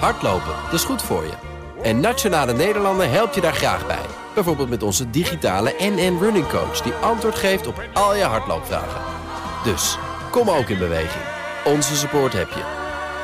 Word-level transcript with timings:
Hardlopen, 0.00 0.54
dat 0.64 0.72
is 0.72 0.84
goed 0.84 1.02
voor 1.02 1.22
je. 1.24 1.32
En 1.82 2.00
Nationale 2.00 2.52
Nederlanden 2.52 3.10
helpt 3.10 3.34
je 3.34 3.40
daar 3.40 3.54
graag 3.54 3.86
bij. 3.86 4.06
Bijvoorbeeld 4.34 4.68
met 4.68 4.82
onze 4.82 5.10
digitale 5.10 5.74
NN 5.78 6.18
Running 6.20 6.48
Coach... 6.48 6.80
die 6.80 6.92
antwoord 6.92 7.34
geeft 7.34 7.66
op 7.66 7.82
al 7.92 8.16
je 8.16 8.22
hardloopvragen. 8.22 9.00
Dus, 9.64 9.98
kom 10.30 10.50
ook 10.50 10.68
in 10.68 10.78
beweging. 10.78 11.24
Onze 11.64 11.96
support 11.96 12.32
heb 12.32 12.48
je. 12.48 12.62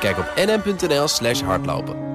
Kijk 0.00 0.18
op 0.18 0.32
nn.nl 0.36 1.08
slash 1.08 1.40
hardlopen. 1.40 2.08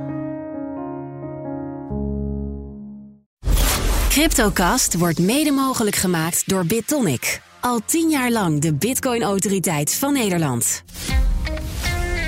Cryptocast 4.10 4.98
wordt 4.98 5.20
mede 5.20 5.52
mogelijk 5.52 5.96
gemaakt 5.96 6.50
door 6.50 6.66
BitTonic. 6.66 7.42
Al 7.60 7.80
tien 7.86 8.10
jaar 8.10 8.32
lang 8.32 8.62
de 8.62 8.74
bitcoin-autoriteit 8.74 9.96
van 9.96 10.14
Nederland. 10.14 10.84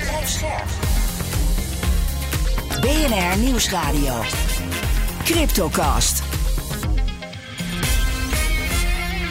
Blijf 0.00 0.28
scherp. 0.28 0.77
BNR 2.80 3.36
Nieuwsradio. 3.36 4.22
Cryptocast. 5.24 6.22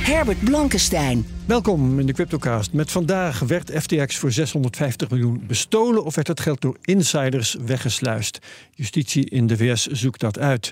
Herbert 0.04 0.40
Blankenstein. 0.42 1.37
Welkom 1.48 2.00
in 2.00 2.06
de 2.06 2.14
Cryptocast. 2.14 2.74
Met 2.74 2.92
vandaag 2.92 3.40
werd 3.40 3.72
FTX 3.82 4.18
voor 4.18 4.32
650 4.32 5.10
miljoen 5.10 5.44
bestolen 5.48 6.04
of 6.04 6.16
werd 6.16 6.28
het 6.28 6.40
geld 6.40 6.62
door 6.62 6.78
insiders 6.82 7.56
weggesluist? 7.66 8.40
Justitie 8.72 9.30
in 9.30 9.48
de 9.48 9.58
VS 9.58 9.86
zoekt 9.86 10.20
dat 10.20 10.40
uit. 10.40 10.70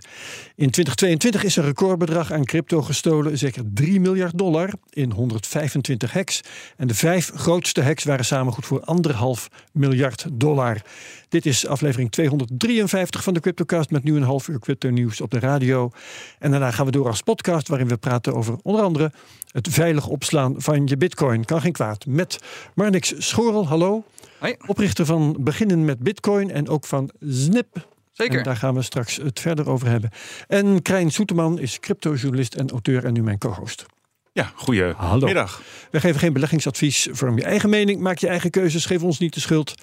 In 0.55 0.69
2022 0.69 1.43
is 1.43 1.55
een 1.55 1.63
recordbedrag 1.63 2.31
aan 2.31 2.45
crypto 2.45 2.81
gestolen, 2.81 3.37
zeker 3.37 3.63
3 3.73 3.99
miljard 3.99 4.37
dollar 4.37 4.69
in 4.89 5.11
125 5.11 6.13
hacks. 6.13 6.41
En 6.77 6.87
de 6.87 6.95
vijf 6.95 7.31
grootste 7.35 7.83
hacks 7.83 8.03
waren 8.03 8.25
samen 8.25 8.53
goed 8.53 8.65
voor 8.65 8.81
anderhalf 8.81 9.49
miljard 9.71 10.25
dollar. 10.33 10.81
Dit 11.29 11.45
is 11.45 11.67
aflevering 11.67 12.11
253 12.11 13.23
van 13.23 13.33
de 13.33 13.39
Cryptocast 13.39 13.89
met 13.89 14.03
nu 14.03 14.15
een 14.15 14.23
half 14.23 14.47
uur 14.47 14.59
crypto 14.59 14.89
nieuws 14.89 15.21
op 15.21 15.31
de 15.31 15.39
radio. 15.39 15.91
En 16.39 16.51
daarna 16.51 16.71
gaan 16.71 16.85
we 16.85 16.91
door 16.91 17.07
als 17.07 17.21
podcast 17.21 17.67
waarin 17.67 17.87
we 17.87 17.97
praten 17.97 18.35
over 18.35 18.55
onder 18.61 18.81
andere 18.81 19.11
het 19.55 19.67
veilig 19.69 20.07
opslaan 20.07 20.55
van 20.57 20.87
je 20.87 20.97
bitcoin. 20.97 21.45
Kan 21.45 21.61
geen 21.61 21.71
kwaad. 21.71 22.05
Met 22.05 22.39
Marnix 22.73 23.13
Schorel, 23.17 23.67
hallo. 23.67 24.03
Hoi. 24.39 24.55
Oprichter 24.67 25.05
van 25.05 25.37
Beginnen 25.39 25.85
met 25.85 25.99
Bitcoin 25.99 26.51
en 26.51 26.69
ook 26.69 26.85
van 26.85 27.11
Snip. 27.19 27.87
Zeker. 28.11 28.37
En 28.37 28.43
daar 28.43 28.55
gaan 28.55 28.73
we 28.75 28.81
straks 28.81 29.15
het 29.15 29.39
verder 29.39 29.69
over 29.69 29.87
hebben. 29.87 30.09
En 30.47 30.81
Krijn 30.81 31.11
Soeterman 31.11 31.59
is 31.59 31.79
cryptojournalist 31.79 32.53
en 32.53 32.69
auteur 32.69 33.05
en 33.05 33.13
nu 33.13 33.23
mijn 33.23 33.37
co-host. 33.37 33.85
Ja, 34.33 34.51
goedemiddag. 34.55 35.61
We 35.91 35.99
geven 35.99 36.19
geen 36.19 36.33
beleggingsadvies. 36.33 37.07
Vorm 37.11 37.37
je 37.37 37.43
eigen 37.43 37.69
mening, 37.69 38.01
maak 38.01 38.17
je 38.17 38.27
eigen 38.27 38.49
keuzes. 38.49 38.85
Geef 38.85 39.03
ons 39.03 39.19
niet 39.19 39.33
de 39.33 39.39
schuld. 39.39 39.73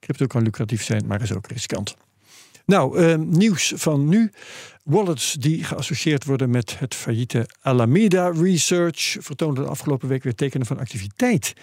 Crypto 0.00 0.26
kan 0.26 0.42
lucratief 0.42 0.84
zijn, 0.84 1.06
maar 1.06 1.22
is 1.22 1.32
ook 1.32 1.46
riskant. 1.46 1.96
Nou, 2.70 2.98
eh, 2.98 3.16
nieuws 3.16 3.72
van 3.76 4.08
nu. 4.08 4.30
Wallets 4.84 5.32
die 5.32 5.64
geassocieerd 5.64 6.24
worden 6.24 6.50
met 6.50 6.78
het 6.78 6.94
failliete 6.94 7.48
Alameda 7.60 8.28
Research 8.28 9.16
vertoonden 9.20 9.64
de 9.64 9.70
afgelopen 9.70 10.08
week 10.08 10.22
weer 10.22 10.34
tekenen 10.34 10.66
van 10.66 10.78
activiteit. 10.78 11.54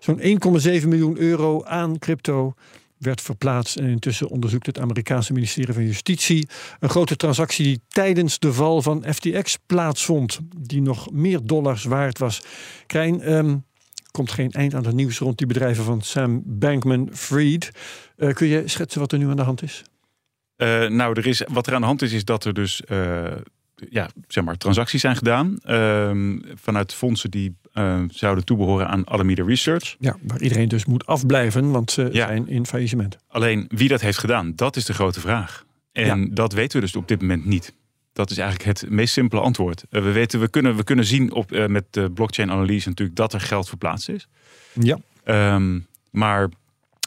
Zo'n 0.00 0.18
1,7 0.20 0.88
miljoen 0.88 1.18
euro 1.18 1.64
aan 1.64 1.98
crypto 1.98 2.54
werd 2.98 3.20
verplaatst. 3.20 3.76
En 3.76 3.86
intussen 3.86 4.28
onderzoekt 4.28 4.66
het 4.66 4.78
Amerikaanse 4.78 5.32
ministerie 5.32 5.74
van 5.74 5.84
Justitie 5.84 6.48
een 6.80 6.90
grote 6.90 7.16
transactie 7.16 7.64
die 7.64 7.82
tijdens 7.88 8.38
de 8.38 8.52
val 8.52 8.82
van 8.82 9.04
FTX 9.14 9.58
plaatsvond, 9.66 10.38
die 10.56 10.82
nog 10.82 11.10
meer 11.10 11.40
dollars 11.42 11.84
waard 11.84 12.18
was. 12.18 12.42
Krijn, 12.86 13.20
ehm, 13.20 13.56
komt 14.10 14.30
geen 14.30 14.50
eind 14.50 14.74
aan 14.74 14.86
het 14.86 14.94
nieuws 14.94 15.18
rond 15.18 15.38
die 15.38 15.46
bedrijven 15.46 15.84
van 15.84 16.02
Sam 16.02 16.42
Bankman-Fried. 16.44 17.70
Eh, 18.16 18.32
kun 18.32 18.46
je 18.46 18.62
schetsen 18.68 19.00
wat 19.00 19.12
er 19.12 19.18
nu 19.18 19.30
aan 19.30 19.36
de 19.36 19.42
hand 19.42 19.62
is? 19.62 19.82
Uh, 20.56 20.88
nou, 20.88 21.14
er 21.14 21.26
is, 21.26 21.42
wat 21.48 21.66
er 21.66 21.74
aan 21.74 21.80
de 21.80 21.86
hand 21.86 22.02
is, 22.02 22.12
is 22.12 22.24
dat 22.24 22.44
er 22.44 22.54
dus 22.54 22.82
uh, 22.88 23.24
ja, 23.90 24.08
zeg 24.28 24.44
maar, 24.44 24.56
transacties 24.56 25.00
zijn 25.00 25.16
gedaan 25.16 25.58
uh, 25.66 26.36
vanuit 26.54 26.94
fondsen 26.94 27.30
die 27.30 27.56
zouden 28.08 28.44
toebehoren 28.44 28.88
aan 28.88 29.06
Alameda 29.06 29.44
Research. 29.44 29.96
Ja, 29.98 30.16
waar 30.22 30.40
iedereen 30.40 30.68
dus 30.68 30.84
moet 30.84 31.06
afblijven, 31.06 31.70
want 31.70 31.90
ze 31.90 32.08
ja. 32.12 32.26
zijn 32.26 32.48
in 32.48 32.66
faillissement. 32.66 33.16
Alleen 33.28 33.64
wie 33.68 33.88
dat 33.88 34.00
heeft 34.00 34.18
gedaan, 34.18 34.52
dat 34.56 34.76
is 34.76 34.84
de 34.84 34.94
grote 34.94 35.20
vraag. 35.20 35.64
En 35.92 36.20
ja. 36.20 36.28
dat 36.30 36.52
weten 36.52 36.80
we 36.80 36.86
dus 36.86 36.96
op 36.96 37.08
dit 37.08 37.20
moment 37.20 37.44
niet. 37.44 37.74
Dat 38.12 38.30
is 38.30 38.38
eigenlijk 38.38 38.78
het 38.78 38.90
meest 38.90 39.12
simpele 39.12 39.40
antwoord. 39.40 39.84
we, 39.90 40.00
weten, 40.00 40.40
we, 40.40 40.48
kunnen, 40.48 40.76
we 40.76 40.84
kunnen 40.84 41.04
zien 41.04 41.32
op, 41.32 41.66
met 41.68 41.84
de 41.90 42.10
blockchain-analyse 42.10 42.88
natuurlijk 42.88 43.16
dat 43.16 43.32
er 43.32 43.40
geld 43.40 43.68
verplaatst 43.68 44.08
is. 44.08 44.28
Ja. 44.72 44.98
Um, 45.54 45.86
maar 46.10 46.48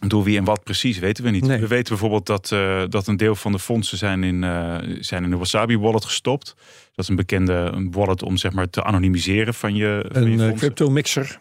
door 0.08 0.24
wie 0.24 0.38
en 0.38 0.44
wat 0.44 0.64
precies 0.64 1.00
weten 1.00 1.24
we 1.24 1.30
niet. 1.30 1.46
Nee. 1.46 1.60
We 1.60 1.68
weten 1.68 1.90
bijvoorbeeld 1.90 2.26
dat, 2.26 2.52
uh, 2.54 2.84
dat 2.90 3.08
een 3.08 3.18
deel 3.18 3.36
van 3.36 3.52
de 3.52 3.60
fondsen 3.60 3.98
zijn 3.98 4.24
in, 4.24 4.44
uh, 4.44 4.78
zijn 5.00 5.24
in 5.24 5.30
de 5.30 5.38
Wasabi 5.38 5.78
wallet 5.78 6.06
gestopt. 6.06 6.56
Dat 6.94 7.06
is 7.06 7.08
een 7.08 7.16
bekende 7.16 7.54
een 7.54 7.92
wallet 7.92 8.24
om 8.24 8.38
zeg 8.38 8.52
maar 8.52 8.70
te 8.70 8.84
anonimiseren 8.84 9.54
van 9.54 9.76
je. 9.76 10.06
Van 10.12 10.22
een 10.22 10.32
je 10.32 10.38
uh, 10.38 10.54
crypto 10.54 10.90
mixer. 10.90 11.40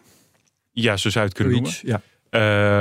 Ja, 0.71 0.97
zo 0.97 1.09
zou 1.09 1.25
je 1.25 1.31
het 1.31 1.39
kunnen 1.39 1.57
Zoiets, 1.57 1.81
noemen. 1.81 2.01
Ja. 2.01 2.13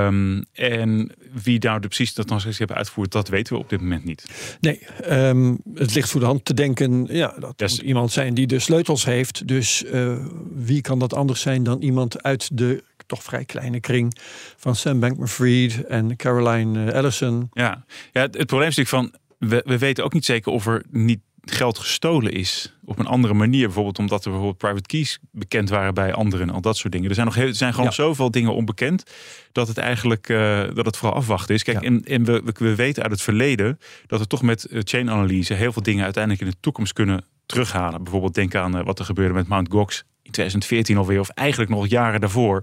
Um, 0.06 0.44
en 0.52 1.10
wie 1.42 1.58
nou 1.58 1.80
de 1.80 1.86
precies 1.86 2.14
dat 2.14 2.26
transactie 2.26 2.58
hebben 2.58 2.76
uitgevoerd, 2.76 3.12
dat 3.12 3.28
weten 3.28 3.54
we 3.54 3.58
op 3.58 3.68
dit 3.68 3.80
moment 3.80 4.04
niet. 4.04 4.24
Nee, 4.60 4.80
um, 5.10 5.58
het 5.74 5.94
ligt 5.94 6.10
voor 6.10 6.20
de 6.20 6.26
hand 6.26 6.44
te 6.44 6.54
denken, 6.54 7.06
ja, 7.10 7.34
dat 7.38 7.52
Yes. 7.56 7.72
moet 7.72 7.86
iemand 7.86 8.12
zijn 8.12 8.34
die 8.34 8.46
de 8.46 8.58
sleutels 8.58 9.04
heeft. 9.04 9.48
Dus 9.48 9.84
uh, 9.84 10.16
wie 10.54 10.80
kan 10.80 10.98
dat 10.98 11.14
anders 11.14 11.40
zijn 11.40 11.62
dan 11.62 11.82
iemand 11.82 12.22
uit 12.22 12.58
de 12.58 12.82
toch 13.06 13.22
vrij 13.22 13.44
kleine 13.44 13.80
kring 13.80 14.16
van 14.56 14.76
Sam 14.76 15.00
Bankman-Fried 15.00 15.84
en 15.86 16.16
Caroline 16.16 16.84
uh, 16.84 16.94
Ellison. 16.94 17.50
Ja, 17.52 17.84
ja 18.12 18.20
het, 18.20 18.36
het 18.36 18.46
probleem 18.46 18.68
is 18.68 18.76
natuurlijk 18.76 19.12
van, 19.12 19.20
we, 19.48 19.62
we 19.64 19.78
weten 19.78 20.04
ook 20.04 20.12
niet 20.12 20.24
zeker 20.24 20.52
of 20.52 20.66
er 20.66 20.84
niet 20.90 21.20
geld 21.46 21.78
gestolen 21.78 22.32
is 22.32 22.74
op 22.84 22.98
een 22.98 23.06
andere 23.06 23.34
manier. 23.34 23.64
Bijvoorbeeld 23.64 23.98
omdat 23.98 24.24
er 24.24 24.30
bijvoorbeeld 24.30 24.58
private 24.58 24.86
keys 24.86 25.18
bekend 25.30 25.68
waren 25.68 25.94
bij 25.94 26.12
anderen 26.12 26.48
en 26.48 26.54
al 26.54 26.60
dat 26.60 26.76
soort 26.76 26.92
dingen. 26.92 27.08
Er 27.08 27.14
zijn 27.14 27.26
nog 27.26 27.34
heel, 27.34 27.46
er 27.46 27.54
zijn 27.54 27.72
gewoon 27.72 27.88
Ja. 27.88 27.94
zoveel 27.94 28.30
dingen 28.30 28.54
onbekend 28.54 29.04
dat 29.52 29.68
het 29.68 29.78
eigenlijk 29.78 30.28
uh, 30.28 30.62
dat 30.74 30.86
het 30.86 30.96
vooral 30.96 31.18
afwachten 31.18 31.54
is. 31.54 31.62
Kijk, 31.62 31.80
Ja. 31.80 31.86
en, 31.86 32.04
en 32.04 32.24
we, 32.24 32.42
we, 32.44 32.52
we 32.58 32.74
weten 32.74 33.02
uit 33.02 33.12
het 33.12 33.22
verleden 33.22 33.78
dat 34.06 34.20
we 34.20 34.26
toch 34.26 34.42
met 34.42 34.66
uh, 34.70 34.80
chain 34.84 35.10
analyse 35.10 35.54
heel 35.54 35.72
veel 35.72 35.82
dingen 35.82 36.04
uiteindelijk 36.04 36.44
in 36.44 36.50
de 36.50 36.56
toekomst 36.60 36.92
kunnen 36.92 37.24
terughalen. 37.46 38.02
Bijvoorbeeld 38.02 38.34
denk 38.34 38.54
aan 38.54 38.84
wat 38.84 38.98
er 38.98 39.04
gebeurde 39.04 39.34
met 39.34 39.48
Mt. 39.48 39.72
Gox 39.72 40.04
in 40.24 40.30
2014 40.30 40.96
alweer, 40.96 41.20
of 41.20 41.28
eigenlijk 41.28 41.70
nog 41.70 41.88
jaren 41.88 42.20
daarvoor. 42.20 42.62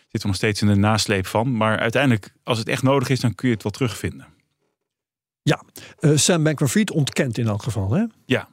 Zitten 0.00 0.20
we 0.20 0.26
nog 0.26 0.36
steeds 0.36 0.62
in 0.62 0.68
de 0.68 0.74
nasleep 0.74 1.26
van. 1.26 1.56
Maar 1.56 1.78
uiteindelijk, 1.78 2.32
als 2.44 2.58
het 2.58 2.68
echt 2.68 2.82
nodig 2.82 3.08
is, 3.08 3.20
dan 3.20 3.34
kun 3.34 3.48
je 3.48 3.54
het 3.54 3.62
wel 3.62 3.72
terugvinden. 3.72 4.26
Ja, 5.42 5.62
uh, 6.00 6.16
Sam 6.16 6.42
Bankman-Fried 6.42 6.90
ontkent 6.90 7.38
in 7.38 7.46
elk 7.46 7.62
geval. 7.62 7.92
Hè? 7.92 8.04
Ja, 8.24 8.48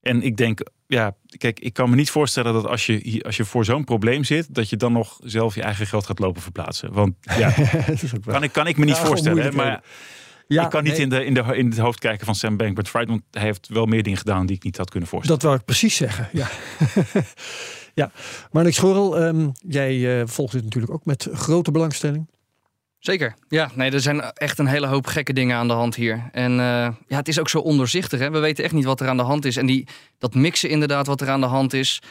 en 0.00 0.22
ik 0.22 0.36
denk, 0.36 0.60
ja, 0.86 1.16
kijk, 1.36 1.60
ik 1.60 1.72
kan 1.72 1.90
me 1.90 1.96
niet 1.96 2.10
voorstellen 2.10 2.52
dat 2.52 2.66
als 2.66 2.86
je, 2.86 3.22
als 3.24 3.36
je 3.36 3.44
voor 3.44 3.64
zo'n 3.64 3.84
probleem 3.84 4.24
zit, 4.24 4.54
dat 4.54 4.68
je 4.68 4.76
dan 4.76 4.92
nog 4.92 5.18
zelf 5.22 5.54
je 5.54 5.62
eigen 5.62 5.86
geld 5.86 6.06
gaat 6.06 6.18
lopen 6.18 6.42
verplaatsen. 6.42 6.92
Want 6.92 7.14
ja, 7.20 7.54
kan 8.24 8.42
ik, 8.42 8.52
kan 8.52 8.66
ik 8.66 8.76
me 8.76 8.84
niet 8.84 8.96
Ja, 8.96 9.04
voorstellen. 9.04 9.42
Hè? 9.42 9.50
Maar. 9.50 9.82
Ja, 10.46 10.64
ik 10.64 10.70
kan 10.70 10.82
niet 10.82 10.92
nee, 10.92 11.00
in, 11.00 11.08
de, 11.08 11.24
in, 11.24 11.34
de, 11.34 11.56
in 11.56 11.66
het 11.66 11.78
hoofd 11.78 11.98
kijken 11.98 12.26
van 12.26 12.34
Sam 12.34 12.56
Bankman-Fried, 12.56 13.08
want 13.08 13.22
hij 13.30 13.42
heeft 13.42 13.68
wel 13.68 13.86
meer 13.86 14.02
dingen 14.02 14.18
gedaan 14.18 14.46
die 14.46 14.56
ik 14.56 14.62
niet 14.62 14.76
had 14.76 14.90
kunnen 14.90 15.08
voorstellen. 15.08 15.40
Dat 15.40 15.48
wou 15.48 15.60
ik 15.60 15.66
precies 15.66 15.96
zeggen. 15.96 16.28
Ja, 16.32 16.48
ja. 18.00 18.10
maar 18.50 18.64
Nick 18.64 18.74
Schorel, 18.74 19.22
um, 19.22 19.52
jij 19.68 19.96
uh, 19.96 20.22
volgt 20.26 20.52
dit 20.52 20.64
natuurlijk 20.64 20.92
ook 20.92 21.04
met 21.04 21.28
grote 21.32 21.70
belangstelling. 21.70 22.26
Zeker. 22.98 23.34
Ja, 23.48 23.70
nee, 23.74 23.90
er 23.90 24.00
zijn 24.00 24.20
echt 24.20 24.58
een 24.58 24.66
hele 24.66 24.86
hoop 24.86 25.06
gekke 25.06 25.32
dingen 25.32 25.56
aan 25.56 25.68
de 25.68 25.74
hand 25.74 25.94
hier. 25.94 26.28
En 26.32 26.52
uh, 26.52 26.58
ja, 27.06 27.16
het 27.16 27.28
is 27.28 27.38
ook 27.38 27.48
zo 27.48 27.58
ondoorzichtig. 27.58 28.20
Hè? 28.20 28.30
We 28.30 28.38
weten 28.38 28.64
echt 28.64 28.72
niet 28.72 28.84
wat 28.84 29.00
er 29.00 29.08
aan 29.08 29.16
de 29.16 29.22
hand 29.22 29.44
is. 29.44 29.56
En 29.56 29.66
die, 29.66 29.86
dat 30.18 30.34
mixen 30.34 30.70
inderdaad 30.70 31.06
wat 31.06 31.20
er 31.20 31.28
aan 31.28 31.40
de 31.40 31.46
hand 31.46 31.72
is. 31.72 32.02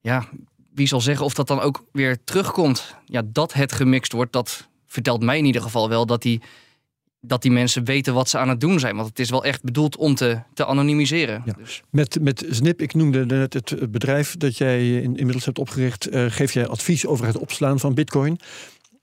Ja, 0.00 0.28
wie 0.74 0.86
zal 0.86 1.00
zeggen 1.00 1.24
of 1.24 1.34
dat 1.34 1.46
dan 1.46 1.60
ook 1.60 1.84
weer 1.92 2.24
terugkomt? 2.24 2.96
Ja, 3.04 3.22
dat 3.24 3.52
het 3.52 3.72
gemixt 3.72 4.12
wordt, 4.12 4.32
dat 4.32 4.68
vertelt 4.86 5.22
mij 5.22 5.38
in 5.38 5.44
ieder 5.44 5.62
geval 5.62 5.88
wel 5.88 6.06
dat 6.06 6.22
die, 6.22 6.42
dat 7.24 7.42
die 7.42 7.50
mensen 7.50 7.84
weten 7.84 8.14
wat 8.14 8.28
ze 8.28 8.38
aan 8.38 8.48
het 8.48 8.60
doen 8.60 8.78
zijn. 8.78 8.96
Want 8.96 9.08
het 9.08 9.18
is 9.18 9.30
wel 9.30 9.44
echt 9.44 9.62
bedoeld 9.62 9.96
om 9.96 10.14
te, 10.14 10.38
te 10.54 10.64
anonimiseren. 10.64 11.42
Ja. 11.44 11.52
Dus, 11.52 11.82
Met, 11.90 12.20
met 12.20 12.46
Snip, 12.50 12.80
ik 12.80 12.94
noemde 12.94 13.26
net 13.26 13.54
het, 13.54 13.90
bedrijf 13.90 14.36
dat 14.36 14.56
jij 14.56 14.90
in, 14.90 15.16
inmiddels 15.16 15.44
hebt 15.44 15.58
opgericht. 15.58 16.12
Uh, 16.12 16.24
geef 16.28 16.52
jij 16.52 16.66
advies 16.66 17.06
over 17.06 17.26
het 17.26 17.38
opslaan 17.38 17.80
van 17.80 17.94
bitcoin. 17.94 18.40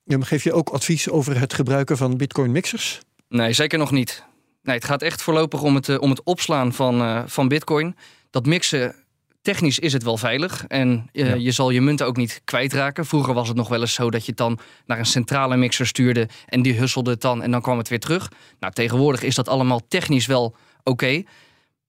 Geef 0.06 0.44
je 0.44 0.54
ook 0.54 0.70
advies 0.70 1.10
over 1.10 1.40
het 1.40 1.54
gebruiken 1.54 1.98
van 1.98 2.18
bitcoin 2.18 2.52
mixers? 2.52 3.00
nee, 3.30 3.54
zeker 3.54 3.78
nog 3.78 3.92
niet. 3.92 4.24
Nee, 4.64 4.76
het 4.76 4.86
gaat 4.86 5.02
echt 5.02 5.22
voorlopig 5.22 5.62
om 5.62 5.76
het, 5.76 5.88
uh, 5.88 6.02
om 6.02 6.10
het 6.10 6.24
opslaan 6.24 6.74
van, 6.74 7.02
uh, 7.02 7.24
van 7.26 7.48
bitcoin. 7.48 7.96
Dat 8.30 8.46
mixen, 8.46 8.96
technisch 9.42 9.80
is 9.80 9.94
het 9.94 10.04
wel 10.04 10.18
veilig. 10.18 10.66
En 10.68 11.10
uh, 11.14 11.28
ja. 11.28 11.36
je 11.36 11.52
zal 11.52 11.70
je 11.70 11.82
munten 11.82 12.06
ook 12.06 12.18
niet 12.18 12.42
kwijtraken. 12.44 13.06
Vroeger 13.06 13.34
was 13.34 13.48
het 13.48 13.58
nog 13.58 13.68
wel 13.68 13.82
eens 13.82 13.94
zo 13.94 14.10
dat 14.10 14.22
je 14.22 14.30
het 14.30 14.38
dan 14.38 14.60
naar 14.86 15.00
een 15.00 15.06
centrale 15.06 15.58
mixer 15.58 15.88
stuurde... 15.88 16.28
en 16.46 16.62
die 16.62 16.74
husselde 16.74 17.10
het 17.10 17.22
dan 17.22 17.44
en 17.44 17.52
dan 17.52 17.62
kwam 17.62 17.78
het 17.78 17.90
weer 17.90 18.00
terug. 18.00 18.32
Nou, 18.60 18.74
tegenwoordig 18.74 19.22
is 19.22 19.36
dat 19.36 19.48
allemaal 19.48 19.82
technisch 19.88 20.26
wel 20.26 20.46
oké. 20.46 20.58
Okay. 20.84 21.26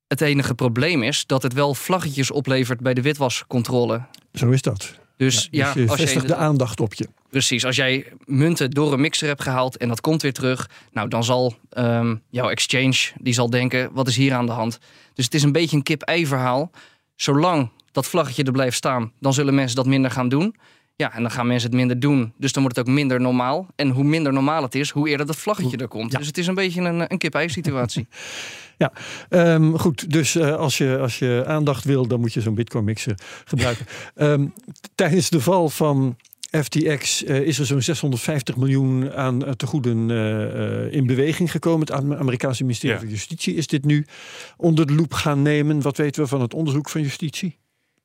Het 0.06 0.20
enige 0.20 0.55
probleem 0.55 1.02
is 1.02 1.26
dat 1.26 1.43
het 1.43 1.52
wel 1.52 1.75
vlaggetjes 1.75 2.31
oplevert 2.31 2.81
bij 2.81 2.94
de 2.94 3.02
witwascontrole. 3.02 4.02
Zo 4.32 4.50
is 4.50 4.62
dat. 4.62 4.99
Dus 5.17 5.49
ja, 5.50 5.73
dus 5.73 5.82
je 5.82 5.88
als 5.88 6.00
vestigt 6.00 6.23
je 6.23 6.29
de 6.29 6.35
aandacht 6.35 6.81
op 6.81 6.94
je. 6.94 7.08
Precies, 7.31 7.64
als 7.64 7.76
jij 7.76 8.06
munten 8.25 8.70
door 8.70 8.93
een 8.93 9.00
mixer 9.00 9.29
hebt 9.29 9.43
gehaald 9.43 9.76
en 9.76 9.88
dat 9.88 10.00
komt 10.00 10.23
weer 10.23 10.32
terug, 10.32 10.70
nou 10.93 11.08
dan 11.08 11.25
zal 11.25 11.55
ehm, 11.70 12.17
jouw 12.31 12.49
exchange 12.49 12.97
die 13.20 13.35
zal 13.35 13.50
denken: 13.50 13.91
wat 13.93 14.08
is 14.08 14.17
hier 14.17 14.35
aan 14.35 14.47
de 14.47 14.52
hand? 14.52 14.79
Dus 15.14 15.25
het 15.25 15.35
is 15.35 15.43
een 15.43 15.52
beetje 15.52 15.76
een 15.76 15.82
kip-ei 15.82 16.26
verhaal. 16.26 16.70
Zolang 17.20 17.70
dat 17.93 18.06
vlaggetje 18.06 18.44
er 18.44 18.52
blijft 18.52 18.76
staan, 18.76 19.12
dan 19.19 19.32
zullen 19.32 19.55
mensen 19.55 19.76
dat 19.76 19.87
minder 19.87 20.11
gaan 20.11 20.28
doen. 20.28 20.55
Ja, 20.96 21.12
en 21.12 21.22
dan 21.22 21.31
gaan 21.31 21.46
mensen 21.46 21.69
het 21.69 21.78
minder 21.78 22.00
doen. 22.00 22.32
Dus 22.37 22.52
dan 22.52 22.62
wordt 22.62 22.76
het 22.76 22.88
ook 22.88 22.94
minder 22.94 23.20
normaal. 23.20 23.67
En 23.76 23.88
hoe 23.88 24.05
minder 24.05 24.32
normaal 24.32 24.62
het 24.62 24.75
is, 24.75 24.90
hoe 24.90 25.08
eerder 25.08 25.26
dat 25.26 25.37
vlaggetje 25.37 25.76
er 25.76 25.88
komt. 25.88 26.12
Ja. 26.12 26.19
Dus 26.19 26.26
het 26.26 26.38
is 26.38 26.46
een 26.46 26.55
beetje 26.55 26.81
een, 26.81 27.12
een 27.12 27.19
kip-ei 27.19 27.49
situatie. 27.49 28.06
Ja, 28.76 28.93
ehm, 29.28 29.75
goed. 29.75 30.11
Dus 30.11 30.37
eh, 30.37 30.56
als, 30.56 30.78
je, 30.78 30.99
als 30.99 31.19
je 31.19 31.44
aandacht 31.46 31.84
wil, 31.84 32.06
dan 32.06 32.20
moet 32.20 32.32
je 32.32 32.40
zo'n 32.40 32.55
Bitcoin 32.55 32.84
mixer 32.84 33.19
gebruiken. 33.44 33.87
Ehm, 34.14 34.46
tijdens 34.94 35.31
de 35.31 35.40
val 35.40 35.69
van 35.69 36.16
FTX 36.50 37.25
eh, 37.25 37.41
is 37.41 37.58
er 37.58 37.67
zo'n 37.67 37.82
650 37.82 38.56
miljoen 38.56 39.12
aan 39.12 39.43
uh, 39.44 39.50
tegoeden 39.50 40.11
eh, 40.11 40.85
eh, 40.87 40.93
in 40.93 41.06
beweging 41.06 41.50
gekomen. 41.50 41.81
Het 41.81 41.91
Am- 41.91 42.14
Amerikaanse 42.14 42.62
ministerie 42.62 42.94
Ja. 42.97 43.00
van 43.02 43.11
Justitie 43.11 43.55
is 43.55 43.67
dit 43.67 43.85
nu 43.85 44.06
onder 44.56 44.87
de 44.87 44.94
loep 44.94 45.12
gaan 45.12 45.43
nemen. 45.43 45.82
Wat 45.82 45.97
weten 45.97 46.23
we 46.23 46.29
van 46.29 46.41
het 46.41 46.55
onderzoek 46.55 46.88
van 46.88 47.00
justitie? 47.02 47.58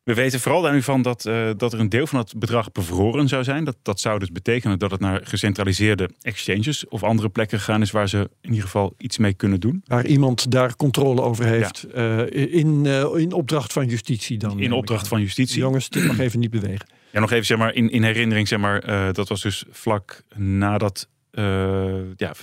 We 0.03 0.13
weten 0.13 0.39
vooral 0.39 0.61
daar 0.61 0.73
nu 0.73 0.81
van 0.81 1.01
dat, 1.01 1.25
eh, 1.25 1.49
dat 1.57 1.73
er 1.73 1.79
een 1.79 1.89
deel 1.89 2.07
van 2.07 2.19
het 2.19 2.33
bedrag 2.37 2.71
bevroren 2.71 3.27
zou 3.27 3.43
zijn. 3.43 3.63
Dat, 3.63 3.77
dat 3.81 3.99
zou 3.99 4.19
dus 4.19 4.31
betekenen 4.31 4.79
dat 4.79 4.91
het 4.91 4.99
naar 4.99 5.21
gecentraliseerde 5.23 6.09
exchanges 6.21 6.87
of 6.87 7.03
andere 7.03 7.29
plekken 7.29 7.57
gegaan 7.59 7.81
is 7.81 7.91
waar 7.91 8.09
ze 8.09 8.17
in 8.41 8.49
ieder 8.49 8.63
geval 8.63 8.93
iets 8.97 9.17
mee 9.17 9.33
kunnen 9.33 9.59
doen. 9.59 9.81
Waar 9.85 10.05
iemand 10.05 10.51
daar 10.51 10.75
controle 10.75 11.21
over 11.21 11.45
heeft. 11.45 11.83
eh, 11.83 12.53
in, 12.53 12.85
eh, 12.85 13.05
in 13.15 13.31
opdracht 13.33 13.73
van 13.73 13.87
justitie 13.87 14.37
dan. 14.37 14.59
In 14.59 14.71
opdracht 14.71 15.07
van 15.07 15.21
justitie. 15.21 15.59
Jongens, 15.59 15.89
dit 15.89 16.05
mag 16.07 16.19
even 16.19 16.39
niet 16.39 16.51
bewegen. 16.51 16.87
Ja, 17.15 17.21
nog 17.21 17.31
even 17.31 17.45
zeg 17.45 17.57
maar 17.57 17.73
in, 17.73 17.89
in 17.89 18.03
herinnering, 18.03 18.47
zeg 18.47 18.59
maar, 18.59 18.79
eh, 18.79 19.13
dat 19.13 19.29
was 19.29 19.41
dus 19.41 19.63
vlak 19.69 20.23
nadat, 20.35 21.07
eh, 21.31 22.15
ja, 22.15 22.33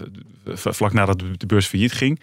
vlak 0.54 0.92
nadat 0.92 1.22
de 1.36 1.46
beurs 1.46 1.66
failliet 1.66 1.92
ging. 1.92 2.20